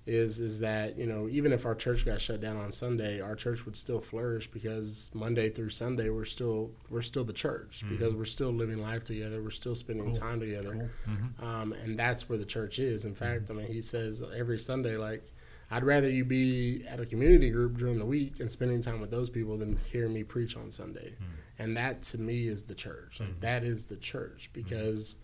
is 0.09 0.39
is 0.39 0.59
that 0.59 0.97
you 0.97 1.05
know 1.05 1.29
even 1.29 1.53
if 1.53 1.65
our 1.65 1.75
church 1.75 2.03
got 2.03 2.19
shut 2.19 2.41
down 2.41 2.57
on 2.57 2.71
Sunday, 2.71 3.21
our 3.21 3.35
church 3.35 3.65
would 3.65 3.77
still 3.77 4.01
flourish 4.01 4.49
because 4.49 5.11
Monday 5.13 5.49
through 5.49 5.69
Sunday 5.69 6.09
we're 6.09 6.25
still 6.25 6.71
we're 6.89 7.03
still 7.03 7.23
the 7.23 7.33
church 7.33 7.83
mm-hmm. 7.85 7.95
because 7.95 8.15
we're 8.15 8.25
still 8.25 8.51
living 8.51 8.81
life 8.81 9.03
together, 9.03 9.41
we're 9.41 9.51
still 9.51 9.75
spending 9.75 10.05
cool. 10.05 10.15
time 10.15 10.39
together, 10.39 10.71
cool. 10.71 11.15
mm-hmm. 11.15 11.45
um, 11.45 11.73
and 11.73 11.97
that's 11.97 12.27
where 12.27 12.37
the 12.37 12.45
church 12.45 12.79
is. 12.79 13.05
In 13.05 13.13
fact, 13.13 13.45
mm-hmm. 13.45 13.59
I 13.59 13.63
mean, 13.63 13.71
he 13.71 13.81
says 13.81 14.23
every 14.35 14.59
Sunday 14.59 14.97
like. 14.97 15.23
I'd 15.71 15.83
rather 15.83 16.09
you 16.09 16.25
be 16.25 16.83
at 16.89 16.99
a 16.99 17.05
community 17.05 17.51
group 17.51 17.77
during 17.77 17.99
the 17.99 18.05
week 18.05 18.39
and 18.39 18.51
spending 18.51 18.81
time 18.81 18.99
with 18.99 19.11
those 19.11 19.29
people 19.29 19.55
than 19.55 19.79
hear 19.91 20.09
me 20.09 20.23
preach 20.23 20.57
on 20.57 20.71
Sunday. 20.71 21.11
Mm-hmm. 21.13 21.61
And 21.61 21.77
that 21.77 22.01
to 22.05 22.17
me 22.17 22.47
is 22.47 22.65
the 22.65 22.73
church. 22.73 23.19
Like 23.19 23.29
mm-hmm. 23.29 23.41
that 23.41 23.63
is 23.63 23.85
the 23.85 23.97
church 23.97 24.49
because 24.51 25.17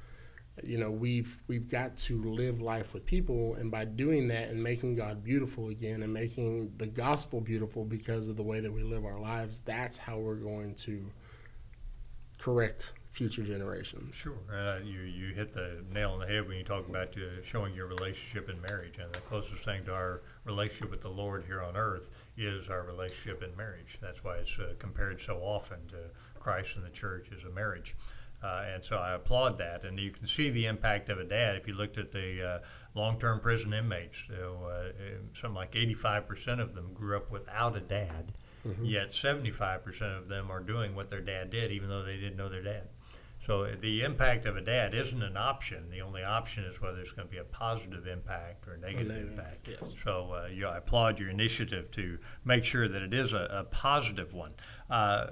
you 0.63 0.77
know 0.77 0.89
we've 0.89 1.41
we've 1.47 1.69
got 1.69 1.97
to 1.97 2.23
live 2.23 2.61
life 2.61 2.93
with 2.93 3.05
people 3.05 3.55
and 3.55 3.69
by 3.69 3.83
doing 3.83 4.27
that 4.27 4.49
and 4.49 4.61
making 4.61 4.95
god 4.95 5.23
beautiful 5.23 5.67
again 5.67 6.01
and 6.03 6.13
making 6.13 6.71
the 6.77 6.87
gospel 6.87 7.41
beautiful 7.41 7.83
because 7.83 8.29
of 8.29 8.37
the 8.37 8.43
way 8.43 8.61
that 8.61 8.71
we 8.71 8.81
live 8.81 9.03
our 9.03 9.19
lives 9.19 9.59
that's 9.61 9.97
how 9.97 10.17
we're 10.17 10.35
going 10.35 10.73
to 10.75 11.05
correct 12.37 12.93
future 13.15 13.43
generations. 13.43 14.13
Sure. 14.13 14.37
Uh, 14.53 14.79
you 14.83 14.99
you 14.99 15.33
hit 15.33 15.53
the 15.53 15.83
nail 15.89 16.11
on 16.11 16.19
the 16.19 16.27
head 16.27 16.45
when 16.45 16.57
you 16.57 16.65
talk 16.65 16.87
about 16.87 17.15
uh, 17.17 17.41
showing 17.43 17.73
your 17.73 17.87
relationship 17.87 18.49
in 18.49 18.61
marriage 18.61 18.97
and 19.01 19.11
the 19.13 19.21
closest 19.21 19.63
thing 19.63 19.85
to 19.85 19.93
our 19.93 20.21
relationship 20.43 20.91
with 20.91 21.01
the 21.01 21.09
lord 21.09 21.45
here 21.45 21.63
on 21.63 21.77
earth 21.77 22.09
is 22.37 22.67
our 22.67 22.83
relationship 22.83 23.41
in 23.41 23.55
marriage. 23.55 23.97
That's 24.01 24.21
why 24.23 24.35
it's 24.35 24.59
uh, 24.59 24.73
compared 24.79 25.21
so 25.21 25.37
often 25.37 25.77
to 25.87 25.97
christ 26.39 26.75
and 26.75 26.85
the 26.85 26.89
church 26.89 27.29
as 27.35 27.45
a 27.45 27.49
marriage 27.49 27.95
uh, 28.45 28.63
and 28.73 28.83
so 28.83 28.97
I 28.97 29.13
applaud 29.13 29.57
that. 29.57 29.83
And 29.83 29.99
you 29.99 30.11
can 30.11 30.27
see 30.27 30.49
the 30.49 30.67
impact 30.67 31.09
of 31.09 31.17
a 31.17 31.23
dad 31.23 31.55
if 31.55 31.67
you 31.67 31.73
looked 31.73 31.97
at 31.97 32.11
the 32.11 32.47
uh, 32.47 32.59
long 32.93 33.19
term 33.19 33.39
prison 33.39 33.73
inmates. 33.73 34.23
So, 34.27 34.69
uh, 34.69 34.91
something 35.33 35.55
like 35.55 35.71
85% 35.71 36.61
of 36.61 36.75
them 36.75 36.93
grew 36.93 37.17
up 37.17 37.31
without 37.31 37.75
a 37.75 37.79
dad, 37.79 38.33
mm-hmm. 38.65 38.85
yet 38.85 39.11
75% 39.11 40.17
of 40.17 40.27
them 40.27 40.51
are 40.51 40.59
doing 40.59 40.95
what 40.95 41.09
their 41.09 41.21
dad 41.21 41.49
did, 41.49 41.71
even 41.71 41.89
though 41.89 42.03
they 42.03 42.17
didn't 42.17 42.37
know 42.37 42.49
their 42.49 42.61
dad. 42.61 42.89
So, 43.43 43.67
the 43.79 44.01
impact 44.01 44.45
of 44.45 44.57
a 44.57 44.61
dad 44.61 44.93
isn't 44.93 45.21
an 45.21 45.37
option. 45.37 45.89
The 45.89 46.01
only 46.01 46.23
option 46.23 46.63
is 46.65 46.81
whether 46.81 46.99
it's 46.99 47.11
going 47.11 47.27
to 47.27 47.31
be 47.31 47.37
a 47.37 47.43
positive 47.43 48.07
impact 48.07 48.67
or 48.67 48.73
a 48.73 48.79
negative, 48.79 49.07
negative 49.07 49.31
impact. 49.31 49.67
Yes. 49.67 49.95
So, 50.03 50.33
uh, 50.33 50.47
you 50.47 50.67
I 50.67 50.77
applaud 50.77 51.19
your 51.19 51.29
initiative 51.29 51.89
to 51.91 52.19
make 52.43 52.63
sure 52.63 52.87
that 52.87 53.01
it 53.01 53.13
is 53.13 53.33
a, 53.33 53.47
a 53.51 53.63
positive 53.65 54.33
one 54.33 54.53
uh, 54.89 55.27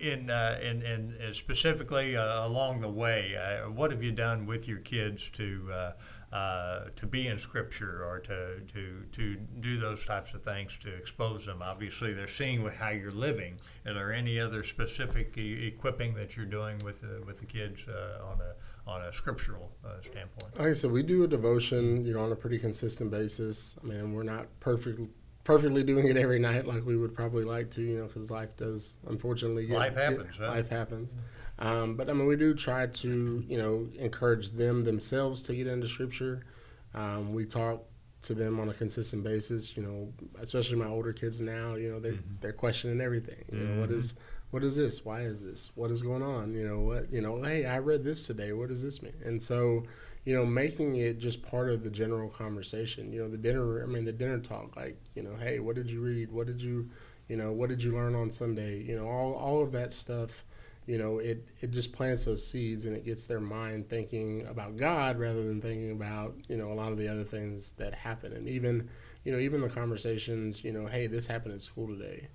in, 0.00 0.30
uh, 0.30 0.58
in, 0.62 0.82
in 0.82 1.16
uh, 1.20 1.32
specifically 1.32 2.16
uh, 2.16 2.46
along 2.46 2.80
the 2.80 2.88
way, 2.88 3.34
uh, 3.36 3.70
what 3.70 3.90
have 3.90 4.02
you 4.02 4.12
done 4.12 4.46
with 4.46 4.68
your 4.68 4.78
kids 4.78 5.30
to 5.34 5.68
uh, 5.72 5.92
uh, 6.34 6.86
to 6.96 7.06
be 7.06 7.28
in 7.28 7.38
Scripture 7.38 8.04
or 8.04 8.18
to, 8.18 8.60
to 8.72 9.04
to 9.12 9.36
do 9.60 9.78
those 9.78 10.04
types 10.04 10.34
of 10.34 10.42
things 10.42 10.76
to 10.78 10.92
expose 10.94 11.46
them? 11.46 11.62
Obviously, 11.62 12.12
they're 12.12 12.26
seeing 12.26 12.66
how 12.66 12.90
you're 12.90 13.12
living. 13.12 13.58
Are 13.86 13.94
there 13.94 14.12
any 14.12 14.40
other 14.40 14.64
specific 14.64 15.36
e- 15.38 15.66
equipping 15.66 16.14
that 16.14 16.36
you're 16.36 16.46
doing 16.46 16.78
with 16.84 17.04
with 17.26 17.38
the 17.38 17.46
kids 17.46 17.86
on 17.88 18.40
a 18.40 18.90
on 18.90 19.02
a 19.02 19.12
scriptural 19.12 19.70
standpoint? 20.02 20.58
Like 20.58 20.68
I 20.68 20.72
said, 20.72 20.90
we 20.90 21.02
do 21.02 21.24
a 21.24 21.28
devotion, 21.28 22.04
you 22.04 22.14
know, 22.14 22.20
on 22.20 22.32
a 22.32 22.36
pretty 22.36 22.58
consistent 22.58 23.10
basis. 23.10 23.78
I 23.82 23.86
mean, 23.86 24.12
we're 24.12 24.24
not 24.24 24.48
perfect 24.60 25.00
perfectly 25.44 25.82
doing 25.82 26.08
it 26.08 26.16
every 26.16 26.38
night 26.38 26.66
like 26.66 26.84
we 26.84 26.96
would 26.96 27.14
probably 27.14 27.44
like 27.44 27.70
to, 27.70 27.82
you 27.82 27.98
know, 27.98 28.06
because 28.06 28.30
life 28.30 28.56
does 28.56 28.96
unfortunately 29.06 29.66
get, 29.66 29.78
life 29.78 29.94
happens. 29.96 30.36
Get, 30.36 30.48
Life 30.48 30.68
happens. 30.70 31.14
Um, 31.58 31.94
but 31.94 32.10
I 32.10 32.14
mean, 32.14 32.26
we 32.26 32.36
do 32.36 32.54
try 32.54 32.86
to, 32.86 33.44
you 33.46 33.58
know, 33.58 33.86
encourage 33.98 34.50
them 34.52 34.84
themselves 34.84 35.42
to 35.42 35.54
get 35.54 35.66
into 35.66 35.86
Scripture. 35.86 36.44
Um, 36.94 37.32
we 37.32 37.44
talk 37.44 37.84
to 38.22 38.34
them 38.34 38.58
on 38.58 38.70
a 38.70 38.74
consistent 38.74 39.22
basis. 39.22 39.76
You 39.76 39.82
know, 39.84 40.12
especially 40.40 40.76
my 40.76 40.88
older 40.88 41.12
kids 41.12 41.40
now. 41.40 41.74
You 41.74 41.92
know, 41.92 42.00
they 42.00 42.12
mm-hmm. 42.12 42.34
they're 42.40 42.52
questioning 42.52 43.00
everything. 43.00 43.44
You 43.52 43.58
know, 43.58 43.70
mm-hmm. 43.70 43.80
what 43.80 43.90
is 43.90 44.14
what 44.50 44.64
is 44.64 44.76
this? 44.76 45.04
Why 45.04 45.22
is 45.22 45.42
this? 45.42 45.70
What 45.74 45.90
is 45.90 46.02
going 46.02 46.22
on? 46.22 46.54
You 46.54 46.66
know, 46.66 46.80
what 46.80 47.12
you 47.12 47.20
know? 47.20 47.42
Hey, 47.42 47.66
I 47.66 47.78
read 47.78 48.02
this 48.02 48.26
today. 48.26 48.52
What 48.52 48.68
does 48.68 48.82
this 48.82 49.02
mean? 49.02 49.14
And 49.24 49.40
so, 49.42 49.84
you 50.24 50.34
know, 50.34 50.46
making 50.46 50.96
it 50.96 51.18
just 51.18 51.42
part 51.42 51.68
of 51.68 51.82
the 51.82 51.90
general 51.90 52.28
conversation. 52.28 53.12
You 53.12 53.22
know, 53.22 53.28
the 53.28 53.36
dinner. 53.36 53.82
I 53.82 53.86
mean, 53.86 54.04
the 54.04 54.12
dinner 54.12 54.38
talk. 54.38 54.76
Like, 54.76 54.96
you 55.14 55.22
know, 55.22 55.34
hey, 55.36 55.58
what 55.58 55.76
did 55.76 55.90
you 55.90 56.00
read? 56.00 56.32
What 56.32 56.46
did 56.46 56.60
you, 56.60 56.88
you 57.28 57.36
know, 57.36 57.52
what 57.52 57.68
did 57.68 57.82
you 57.82 57.92
learn 57.92 58.14
on 58.14 58.30
Sunday? 58.30 58.82
You 58.82 58.96
know, 58.96 59.06
all 59.06 59.34
all 59.34 59.62
of 59.62 59.72
that 59.72 59.92
stuff. 59.92 60.44
You 60.86 60.98
know, 60.98 61.18
it 61.18 61.46
it 61.60 61.70
just 61.70 61.92
plants 61.92 62.24
those 62.24 62.46
seeds 62.46 62.84
and 62.86 62.96
it 62.96 63.04
gets 63.04 63.26
their 63.26 63.40
mind 63.40 63.88
thinking 63.88 64.46
about 64.46 64.76
God 64.76 65.18
rather 65.18 65.42
than 65.42 65.60
thinking 65.60 65.92
about 65.92 66.34
you 66.48 66.56
know 66.56 66.72
a 66.72 66.74
lot 66.74 66.92
of 66.92 66.98
the 66.98 67.08
other 67.08 67.24
things 67.24 67.72
that 67.72 67.94
happen. 67.94 68.32
And 68.32 68.48
even, 68.48 68.88
you 69.24 69.32
know, 69.32 69.38
even 69.38 69.60
the 69.60 69.68
conversations. 69.68 70.64
You 70.64 70.72
know, 70.72 70.86
hey, 70.86 71.06
this 71.06 71.26
happened 71.26 71.54
at 71.54 71.62
school 71.62 71.88
today. 71.88 72.28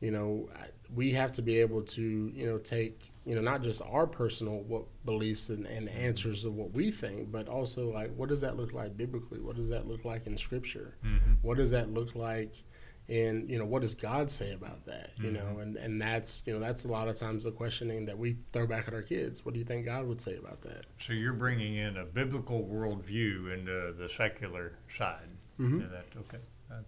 You 0.00 0.10
know, 0.10 0.48
we 0.94 1.12
have 1.12 1.32
to 1.32 1.42
be 1.42 1.58
able 1.60 1.82
to 1.82 2.32
you 2.34 2.46
know 2.46 2.58
take 2.58 3.12
you 3.24 3.34
know, 3.34 3.40
not 3.40 3.62
just 3.62 3.82
our 3.82 4.06
personal 4.06 4.60
what 4.62 4.84
beliefs 5.04 5.48
and, 5.48 5.66
and 5.66 5.88
answers 5.88 6.44
of 6.44 6.54
what 6.54 6.72
we 6.72 6.90
think, 6.90 7.30
but 7.30 7.48
also 7.48 7.92
like 7.92 8.14
what 8.14 8.28
does 8.28 8.40
that 8.40 8.56
look 8.56 8.72
like 8.72 8.96
biblically? 8.96 9.40
What 9.40 9.56
does 9.56 9.68
that 9.68 9.86
look 9.86 10.04
like 10.04 10.26
in 10.26 10.36
Scripture? 10.36 10.96
Mm-hmm. 11.04 11.34
What 11.42 11.56
does 11.56 11.70
that 11.70 11.92
look 11.92 12.14
like 12.14 12.62
in 13.08 13.48
you 13.48 13.58
know 13.58 13.64
what 13.64 13.82
does 13.82 13.94
God 13.94 14.30
say 14.30 14.52
about 14.52 14.84
that? 14.86 15.10
You 15.18 15.30
mm-hmm. 15.30 15.34
know, 15.34 15.60
and 15.60 15.76
and 15.76 16.00
that's 16.00 16.42
you 16.46 16.52
know 16.52 16.60
that's 16.60 16.84
a 16.84 16.88
lot 16.88 17.08
of 17.08 17.16
times 17.16 17.44
the 17.44 17.50
questioning 17.50 18.06
that 18.06 18.16
we 18.16 18.36
throw 18.52 18.66
back 18.66 18.88
at 18.88 18.94
our 18.94 19.02
kids. 19.02 19.44
What 19.44 19.54
do 19.54 19.58
you 19.58 19.66
think 19.66 19.86
God 19.86 20.06
would 20.06 20.20
say 20.20 20.36
about 20.36 20.62
that? 20.62 20.84
So 20.98 21.12
you're 21.12 21.32
bringing 21.32 21.76
in 21.76 21.96
a 21.96 22.04
biblical 22.04 22.62
worldview 22.62 23.52
into 23.52 23.92
the 23.92 24.08
secular 24.08 24.72
side. 24.88 25.28
Mm-hmm. 25.60 25.80
That, 25.80 26.06
okay. 26.16 26.38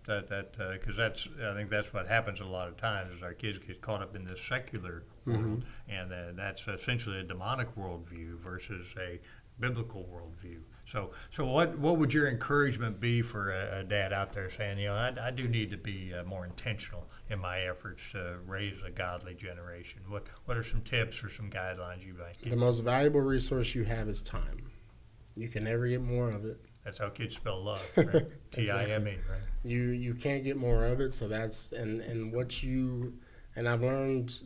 That 0.06 0.28
that 0.28 0.52
because 0.80 0.96
that's 0.96 1.28
I 1.42 1.54
think 1.54 1.70
that's 1.70 1.92
what 1.92 2.06
happens 2.06 2.40
a 2.40 2.44
lot 2.44 2.68
of 2.68 2.76
times 2.76 3.12
is 3.16 3.22
our 3.22 3.34
kids 3.34 3.58
get 3.58 3.80
caught 3.80 4.02
up 4.02 4.14
in 4.16 4.24
this 4.24 4.40
secular 4.42 5.04
world, 5.26 5.64
and 5.88 6.12
uh, 6.12 6.16
that's 6.34 6.66
essentially 6.68 7.20
a 7.20 7.22
demonic 7.22 7.74
worldview 7.76 8.36
versus 8.38 8.94
a 8.98 9.20
biblical 9.60 10.04
worldview. 10.12 10.58
So 10.86 11.10
so 11.30 11.46
what 11.46 11.78
what 11.78 11.98
would 11.98 12.12
your 12.12 12.28
encouragement 12.28 13.00
be 13.00 13.22
for 13.22 13.52
a, 13.52 13.80
a 13.80 13.84
dad 13.84 14.12
out 14.12 14.32
there 14.32 14.50
saying 14.50 14.78
you 14.78 14.88
know 14.88 14.94
I, 14.94 15.14
I 15.28 15.30
do 15.30 15.48
need 15.48 15.70
to 15.70 15.76
be 15.76 16.12
uh, 16.12 16.24
more 16.24 16.44
intentional 16.44 17.06
in 17.30 17.38
my 17.38 17.60
efforts 17.60 18.10
to 18.12 18.38
raise 18.46 18.82
a 18.86 18.90
godly 18.90 19.34
generation? 19.34 20.00
What 20.08 20.26
what 20.44 20.56
are 20.56 20.64
some 20.64 20.82
tips 20.82 21.22
or 21.24 21.30
some 21.30 21.50
guidelines 21.50 22.04
you 22.06 22.14
might 22.14 22.38
The 22.40 22.50
give? 22.50 22.58
most 22.58 22.80
valuable 22.80 23.20
resource 23.20 23.74
you 23.74 23.84
have 23.84 24.08
is 24.08 24.22
time. 24.22 24.70
You 25.36 25.48
can 25.48 25.64
never 25.64 25.88
get 25.88 26.02
more 26.02 26.30
of 26.30 26.44
it. 26.44 26.60
That's 26.84 26.98
how 26.98 27.08
kids 27.08 27.36
spell 27.36 27.62
love, 27.62 27.90
right? 27.96 28.26
T 28.52 28.70
I 28.70 28.84
M 28.84 29.08
E, 29.08 29.12
right? 29.12 29.40
You 29.62 29.80
you 29.88 30.14
can't 30.14 30.44
get 30.44 30.56
more 30.56 30.84
of 30.84 31.00
it. 31.00 31.14
So 31.14 31.28
that's 31.28 31.72
and 31.72 32.00
and 32.02 32.32
what 32.32 32.62
you 32.62 33.14
and 33.56 33.68
I've 33.68 33.82
learned 33.82 34.40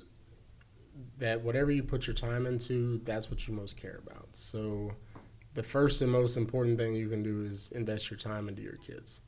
that 1.18 1.40
whatever 1.42 1.70
you 1.70 1.82
put 1.82 2.06
your 2.06 2.14
time 2.14 2.46
into, 2.46 2.98
that's 3.04 3.30
what 3.30 3.46
you 3.46 3.54
most 3.54 3.76
care 3.76 4.00
about. 4.06 4.28
So 4.32 4.92
the 5.54 5.62
first 5.62 6.02
and 6.02 6.10
most 6.10 6.36
important 6.36 6.78
thing 6.78 6.94
you 6.94 7.08
can 7.08 7.22
do 7.22 7.44
is 7.44 7.70
invest 7.72 8.10
your 8.10 8.18
time 8.18 8.48
into 8.48 8.62
your 8.62 8.76
kids. 8.76 9.20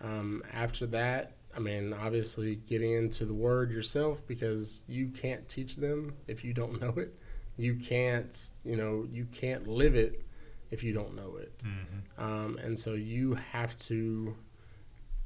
Um, 0.00 0.42
after 0.52 0.86
that, 0.86 1.36
I 1.56 1.58
mean, 1.58 1.92
obviously 1.92 2.56
getting 2.56 2.92
into 2.92 3.24
the 3.24 3.34
word 3.34 3.70
yourself 3.70 4.20
because 4.26 4.82
you 4.86 5.08
can't 5.08 5.48
teach 5.48 5.76
them 5.76 6.14
if 6.28 6.44
you 6.44 6.52
don't 6.52 6.80
know 6.82 6.94
it. 6.96 7.14
You 7.56 7.76
can't, 7.76 8.48
you 8.64 8.76
know, 8.76 9.06
you 9.10 9.24
can't 9.26 9.66
live 9.66 9.94
it 9.94 10.25
if 10.70 10.82
you 10.82 10.92
don't 10.92 11.14
know 11.14 11.36
it. 11.36 11.52
Mm-hmm. 11.58 12.22
Um, 12.22 12.58
and 12.58 12.78
so 12.78 12.92
you 12.92 13.34
have 13.52 13.76
to, 13.78 14.36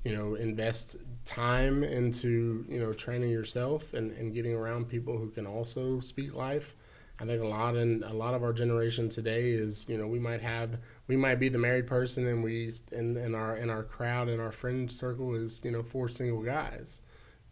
you 0.04 0.16
know, 0.16 0.34
invest 0.34 0.96
time 1.24 1.84
into, 1.84 2.64
you 2.68 2.80
know, 2.80 2.92
training 2.92 3.30
yourself 3.30 3.94
and, 3.94 4.12
and 4.12 4.34
getting 4.34 4.54
around 4.54 4.88
people 4.88 5.18
who 5.18 5.30
can 5.30 5.46
also 5.46 6.00
speak 6.00 6.34
life. 6.34 6.74
I 7.20 7.26
think 7.26 7.42
a 7.42 7.46
lot 7.46 7.76
in 7.76 8.02
a 8.02 8.14
lot 8.14 8.32
of 8.32 8.42
our 8.42 8.52
generation 8.54 9.10
today 9.10 9.50
is, 9.50 9.84
you 9.88 9.98
know, 9.98 10.06
we 10.06 10.18
might 10.18 10.40
have 10.40 10.78
we 11.06 11.16
might 11.16 11.34
be 11.34 11.50
the 11.50 11.58
married 11.58 11.86
person 11.86 12.26
and 12.26 12.42
we 12.42 12.72
in, 12.92 13.16
in 13.18 13.34
our 13.34 13.56
in 13.56 13.68
our 13.68 13.82
crowd 13.82 14.30
in 14.30 14.40
our 14.40 14.52
friend 14.52 14.90
circle 14.90 15.34
is, 15.34 15.60
you 15.62 15.70
know, 15.70 15.82
four 15.82 16.08
single 16.08 16.42
guys. 16.42 17.02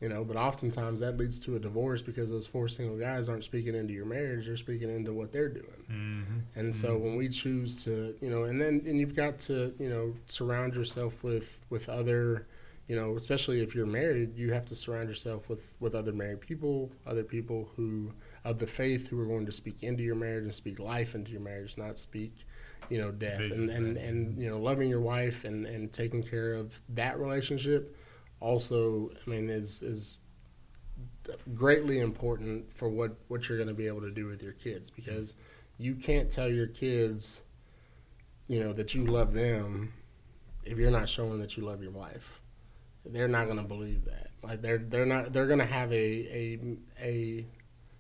You 0.01 0.09
know, 0.09 0.23
but 0.23 0.37
oftentimes 0.37 1.01
that 1.01 1.17
leads 1.17 1.41
to 1.41 1.57
a 1.57 1.59
divorce 1.59 2.03
because 2.03 2.31
those 2.31 2.47
four 2.47 2.69
single 2.69 2.97
guys 2.97 3.29
aren't 3.29 3.43
speaking 3.43 3.75
into 3.75 3.93
your 3.93 4.07
marriage, 4.07 4.47
they're 4.47 4.57
speaking 4.57 4.95
into 4.95 5.13
what 5.13 5.33
they're 5.33 5.49
doing. 5.49 5.85
Mm-hmm. 5.91 6.61
And 6.61 6.73
so 6.73 6.97
when 6.97 7.17
we 7.17 7.29
choose 7.29 7.83
to, 7.85 8.15
you 8.21 8.31
know, 8.31 8.45
and 8.45 8.61
then 8.61 8.83
and 8.87 9.01
you've 9.01 9.17
got 9.17 9.41
to, 9.41 9.75
you 9.79 9.89
know, 9.89 10.15
surround 10.27 10.75
yourself 10.75 11.25
with 11.25 11.61
with 11.69 11.89
other, 11.89 12.47
you 12.87 12.95
know, 12.95 13.17
especially 13.17 13.61
if 13.61 13.75
you're 13.75 13.87
married, 13.87 14.37
you 14.37 14.53
have 14.53 14.65
to 14.67 14.77
surround 14.77 15.09
yourself 15.09 15.49
with 15.49 15.73
with 15.81 15.97
other 15.97 16.13
married 16.13 16.43
people, 16.43 16.93
other 17.05 17.25
people 17.25 17.69
who 17.75 18.13
of 18.45 18.61
the 18.61 18.69
faith 18.69 19.09
who 19.09 19.21
are 19.21 19.27
going 19.27 19.47
to 19.47 19.53
speak 19.53 19.83
into 19.83 20.05
your 20.05 20.15
marriage 20.15 20.45
and 20.45 20.55
speak 20.55 20.79
life 20.79 21.17
into 21.17 21.33
your 21.33 21.41
marriage, 21.41 21.77
not 21.77 21.99
speak, 21.99 22.47
you 22.89 22.99
know, 22.99 23.11
death. 23.11 23.41
And 23.41 23.69
and 23.69 23.97
and 23.97 24.41
you 24.41 24.49
know, 24.49 24.61
loving 24.61 24.89
your 24.89 25.01
wife 25.01 25.43
and 25.43 25.67
and 25.67 25.93
taking 25.93 26.23
care 26.23 26.55
of 26.55 26.81
that 26.91 27.19
relationship 27.19 27.97
also, 28.41 29.11
I 29.27 29.31
mean, 29.31 29.49
is 29.49 29.83
is 29.83 30.19
greatly 31.55 32.01
important 32.01 32.73
for 32.73 32.89
what 32.89 33.17
what 33.29 33.49
you're 33.49 33.59
going 33.59 33.69
to 33.69 33.75
be 33.75 33.87
able 33.87 34.01
to 34.01 34.11
do 34.11 34.27
with 34.27 34.43
your 34.43 34.53
kids 34.53 34.91
because 34.91 35.35
you 35.79 35.95
can't 35.95 36.31
tell 36.31 36.49
your 36.49 36.67
kids 36.67 37.41
you 38.49 38.61
know 38.61 38.73
that 38.73 38.95
you 38.95 39.05
love 39.05 39.35
them 39.35 39.93
if 40.65 40.79
you're 40.79 40.91
not 40.91 41.09
showing 41.09 41.39
that 41.41 41.57
you 41.57 41.65
love 41.65 41.83
your 41.83 41.93
wife. 41.93 42.41
They're 43.07 43.29
not 43.29 43.47
going 43.47 43.59
to 43.59 43.65
believe 43.65 44.05
that. 44.07 44.29
Like 44.43 44.61
they're 44.63 44.79
they're 44.79 45.07
not 45.07 45.33
they're 45.33 45.47
going 45.47 45.61
to 45.61 45.65
have 45.65 45.93
a 45.93 45.97
a 45.97 46.59
a 47.01 47.47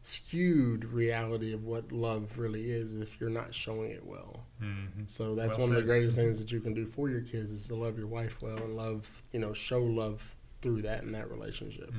skewed 0.02 0.86
reality 0.86 1.52
of 1.52 1.64
what 1.64 1.92
love 1.92 2.38
really 2.38 2.70
is 2.70 2.94
if 2.94 3.20
you're 3.20 3.28
not 3.28 3.54
showing 3.54 3.90
it 3.90 4.04
well. 4.04 4.44
Mm-hmm. 4.62 5.02
so 5.06 5.34
that's 5.34 5.58
Well 5.58 5.68
one 5.68 5.76
of 5.76 5.82
the 5.82 5.86
greatest 5.86 6.16
things 6.16 6.40
that 6.40 6.50
you 6.50 6.60
can 6.60 6.74
do 6.74 6.86
for 6.86 7.08
your 7.08 7.20
kids 7.20 7.52
is 7.52 7.68
to 7.68 7.74
love 7.74 7.98
your 7.98 8.06
wife 8.06 8.40
well 8.40 8.56
and 8.56 8.76
love 8.76 9.22
you 9.32 9.38
know 9.38 9.52
show 9.52 9.82
love 9.82 10.34
through 10.60 10.82
that 10.82 11.02
in 11.02 11.12
that 11.12 11.30
relationship 11.30 11.92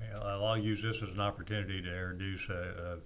Yeah, 0.00 0.18
I'll 0.18 0.56
use 0.58 0.82
this 0.82 1.02
as 1.02 1.10
an 1.10 1.20
opportunity 1.20 1.80
to 1.82 1.88
introduce 1.88 2.48
a, 2.48 2.98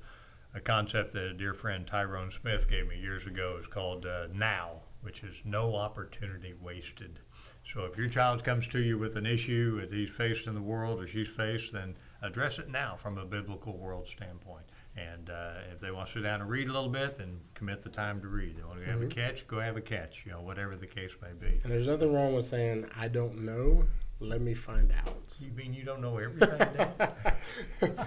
a, 0.54 0.58
a 0.58 0.60
concept 0.60 1.12
that 1.14 1.24
a 1.24 1.34
dear 1.34 1.52
friend 1.54 1.86
Tyrone 1.86 2.30
Smith 2.30 2.68
gave 2.70 2.86
me 2.88 2.98
years 3.00 3.26
ago. 3.26 3.56
It's 3.58 3.66
called 3.66 4.06
uh, 4.06 4.28
NOW, 4.32 4.80
which 5.02 5.22
is 5.24 5.34
no 5.44 5.74
opportunity 5.74 6.54
wasted. 6.62 7.18
So 7.66 7.84
if 7.86 7.96
your 7.98 8.08
child 8.08 8.44
comes 8.44 8.68
to 8.68 8.78
you 8.80 8.96
with 8.98 9.16
an 9.16 9.26
issue 9.26 9.80
that 9.80 9.92
he's 9.92 10.10
faced 10.10 10.46
in 10.46 10.54
the 10.54 10.62
world 10.62 11.00
or 11.02 11.06
she's 11.08 11.28
faced, 11.28 11.72
then 11.72 11.96
address 12.22 12.58
it 12.58 12.68
now 12.70 12.94
from 12.96 13.18
a 13.18 13.24
biblical 13.24 13.76
world 13.76 14.06
standpoint. 14.06 14.64
And 14.96 15.28
uh, 15.30 15.54
if 15.72 15.80
they 15.80 15.90
want 15.90 16.06
to 16.08 16.12
sit 16.12 16.22
down 16.22 16.40
and 16.42 16.48
read 16.48 16.68
a 16.68 16.72
little 16.72 16.88
bit, 16.90 17.18
then 17.18 17.40
commit 17.54 17.82
the 17.82 17.88
time 17.88 18.20
to 18.20 18.28
read. 18.28 18.56
They 18.56 18.62
want 18.62 18.78
to 18.80 18.86
have 18.86 19.02
a 19.02 19.06
Mhm. 19.06 19.10
catch, 19.10 19.46
go 19.48 19.58
have 19.58 19.76
a 19.76 19.80
catch. 19.80 20.22
You 20.24 20.32
know, 20.32 20.40
whatever 20.42 20.76
the 20.76 20.86
case 20.86 21.16
may 21.20 21.32
be. 21.32 21.58
And 21.64 21.72
there's 21.72 21.88
nothing 21.88 22.14
wrong 22.14 22.34
with 22.34 22.46
saying, 22.46 22.86
I 22.96 23.08
don't 23.08 23.40
know, 23.40 23.86
let 24.24 24.40
me 24.40 24.54
find 24.54 24.92
out. 24.92 25.36
You 25.40 25.52
mean 25.52 25.72
you 25.74 25.84
don't 25.84 26.00
know 26.00 26.18
everything? 26.18 26.58
Dad? 26.58 27.12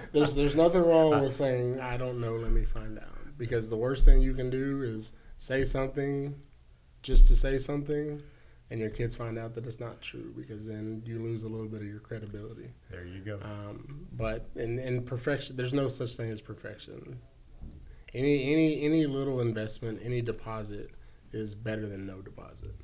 there's 0.12 0.34
there's 0.34 0.54
nothing 0.54 0.82
wrong 0.82 1.20
with 1.20 1.34
saying, 1.34 1.80
I 1.80 1.96
don't 1.96 2.20
know, 2.20 2.36
let 2.36 2.52
me 2.52 2.64
find 2.64 2.98
out. 2.98 3.36
Because 3.36 3.70
the 3.70 3.76
worst 3.76 4.04
thing 4.04 4.20
you 4.20 4.34
can 4.34 4.50
do 4.50 4.82
is 4.82 5.12
say 5.36 5.64
something 5.64 6.34
just 7.02 7.28
to 7.28 7.36
say 7.36 7.58
something 7.58 8.20
and 8.70 8.80
your 8.80 8.90
kids 8.90 9.16
find 9.16 9.38
out 9.38 9.54
that 9.54 9.66
it's 9.66 9.80
not 9.80 10.00
true 10.02 10.32
because 10.36 10.66
then 10.66 11.02
you 11.06 11.18
lose 11.18 11.44
a 11.44 11.48
little 11.48 11.68
bit 11.68 11.80
of 11.80 11.86
your 11.86 12.00
credibility. 12.00 12.70
there 12.90 13.04
you 13.04 13.20
go. 13.20 13.38
Um, 13.42 14.06
but 14.12 14.48
in, 14.56 14.78
in 14.78 15.02
perfection, 15.02 15.56
there's 15.56 15.72
no 15.72 15.88
such 15.88 16.16
thing 16.16 16.30
as 16.30 16.40
perfection. 16.40 17.18
Any 18.14 18.52
any 18.52 18.82
any 18.82 19.06
little 19.06 19.40
investment, 19.40 20.00
any 20.02 20.22
deposit 20.22 20.90
is 21.32 21.54
better 21.54 21.86
than 21.86 22.06
no 22.06 22.22
deposit. 22.22 22.74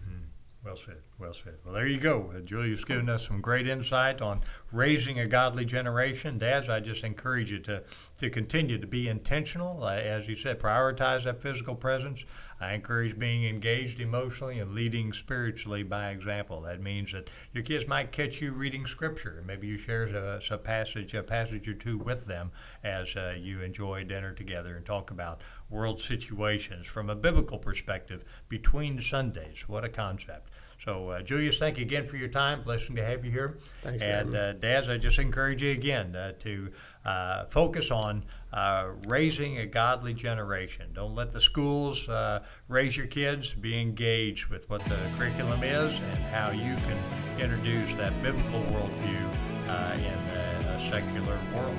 Well 0.64 0.76
said. 0.76 1.02
Well 1.18 1.34
said. 1.34 1.56
Well, 1.62 1.74
there 1.74 1.86
you 1.86 2.00
go. 2.00 2.32
Uh, 2.34 2.40
Julius's 2.40 2.86
given 2.86 3.10
us 3.10 3.26
some 3.26 3.42
great 3.42 3.68
insight 3.68 4.22
on 4.22 4.40
raising 4.72 5.18
a 5.18 5.26
godly 5.26 5.66
generation. 5.66 6.38
Dads, 6.38 6.70
I 6.70 6.80
just 6.80 7.04
encourage 7.04 7.50
you 7.50 7.58
to, 7.60 7.82
to 8.20 8.30
continue 8.30 8.78
to 8.78 8.86
be 8.86 9.08
intentional. 9.08 9.84
Uh, 9.84 9.96
as 9.96 10.26
you 10.26 10.34
said, 10.34 10.58
prioritize 10.58 11.24
that 11.24 11.42
physical 11.42 11.74
presence. 11.74 12.24
I 12.60 12.72
encourage 12.72 13.18
being 13.18 13.44
engaged 13.44 14.00
emotionally 14.00 14.58
and 14.60 14.74
leading 14.74 15.12
spiritually 15.12 15.82
by 15.82 16.10
example. 16.10 16.62
That 16.62 16.80
means 16.80 17.12
that 17.12 17.28
your 17.52 17.62
kids 17.62 17.86
might 17.86 18.10
catch 18.10 18.40
you 18.40 18.52
reading 18.52 18.86
scripture. 18.86 19.42
Maybe 19.46 19.66
you 19.66 19.76
share 19.76 20.04
a, 20.04 20.40
a 20.50 20.58
passage, 20.58 21.12
a 21.12 21.22
passage 21.22 21.68
or 21.68 21.74
two 21.74 21.98
with 21.98 22.24
them 22.24 22.52
as 22.82 23.14
uh, 23.16 23.34
you 23.38 23.60
enjoy 23.60 24.04
dinner 24.04 24.32
together 24.32 24.76
and 24.76 24.86
talk 24.86 25.10
about 25.10 25.42
world 25.68 26.00
situations 26.00 26.86
from 26.86 27.10
a 27.10 27.14
biblical 27.14 27.58
perspective 27.58 28.24
between 28.48 29.00
Sundays. 29.00 29.68
What 29.68 29.84
a 29.84 29.88
concept. 29.90 30.50
So, 30.84 31.08
uh, 31.08 31.22
Julius, 31.22 31.58
thank 31.58 31.78
you 31.78 31.84
again 31.84 32.04
for 32.04 32.16
your 32.16 32.28
time. 32.28 32.62
Blessing 32.62 32.94
to 32.96 33.04
have 33.04 33.24
you 33.24 33.30
here. 33.30 33.56
Thank 33.82 34.02
you, 34.02 34.06
And, 34.06 34.36
uh, 34.36 34.52
Dads, 34.52 34.90
I 34.90 34.98
just 34.98 35.18
encourage 35.18 35.62
you 35.62 35.70
again 35.70 36.14
uh, 36.14 36.32
to 36.40 36.70
uh, 37.06 37.44
focus 37.46 37.90
on 37.90 38.24
uh, 38.52 38.88
raising 39.06 39.58
a 39.58 39.66
godly 39.66 40.12
generation. 40.12 40.90
Don't 40.92 41.14
let 41.14 41.32
the 41.32 41.40
schools 41.40 42.06
uh, 42.08 42.44
raise 42.68 42.96
your 42.96 43.06
kids. 43.06 43.54
Be 43.54 43.80
engaged 43.80 44.48
with 44.48 44.68
what 44.68 44.84
the 44.84 44.98
curriculum 45.16 45.62
is 45.62 45.96
and 45.96 46.18
how 46.24 46.50
you 46.50 46.76
can 46.76 47.40
introduce 47.40 47.94
that 47.94 48.12
biblical 48.22 48.60
worldview 48.64 49.30
uh, 49.68 49.94
in 49.96 50.36
a, 50.36 50.76
a 50.76 50.80
secular 50.90 51.38
world. 51.54 51.78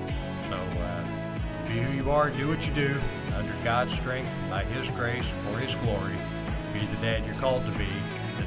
So, 0.50 0.56
uh, 0.56 1.04
be 1.68 1.80
who 1.80 1.94
you 1.94 2.10
are, 2.10 2.32
do 2.32 2.48
what 2.48 2.65
you 2.65 2.74
do, 2.74 3.00
under 3.36 3.54
God's 3.63 3.94
strength, 3.94 4.32
by 4.50 4.63
His 4.63 4.88
grace, 4.96 5.26
for 5.44 5.60
His 5.60 5.76
glory. 5.76 6.15
Be 6.74 6.86
the 6.88 6.98
dad 6.98 7.26
you're 7.26 7.36
called 7.36 7.65
to 7.65 7.72
be, 7.72 7.88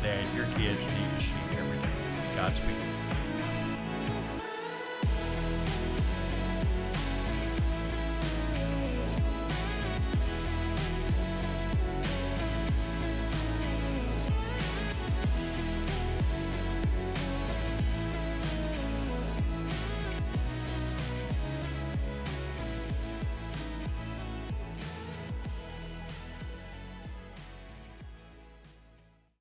the 0.00 0.06
dad 0.06 0.34
your 0.34 0.46
kids 0.56 0.80
need 0.80 1.10
to 1.16 1.24
see 1.24 1.58
every 1.58 1.78
day. 1.78 2.36
Godspeed. 2.36 2.97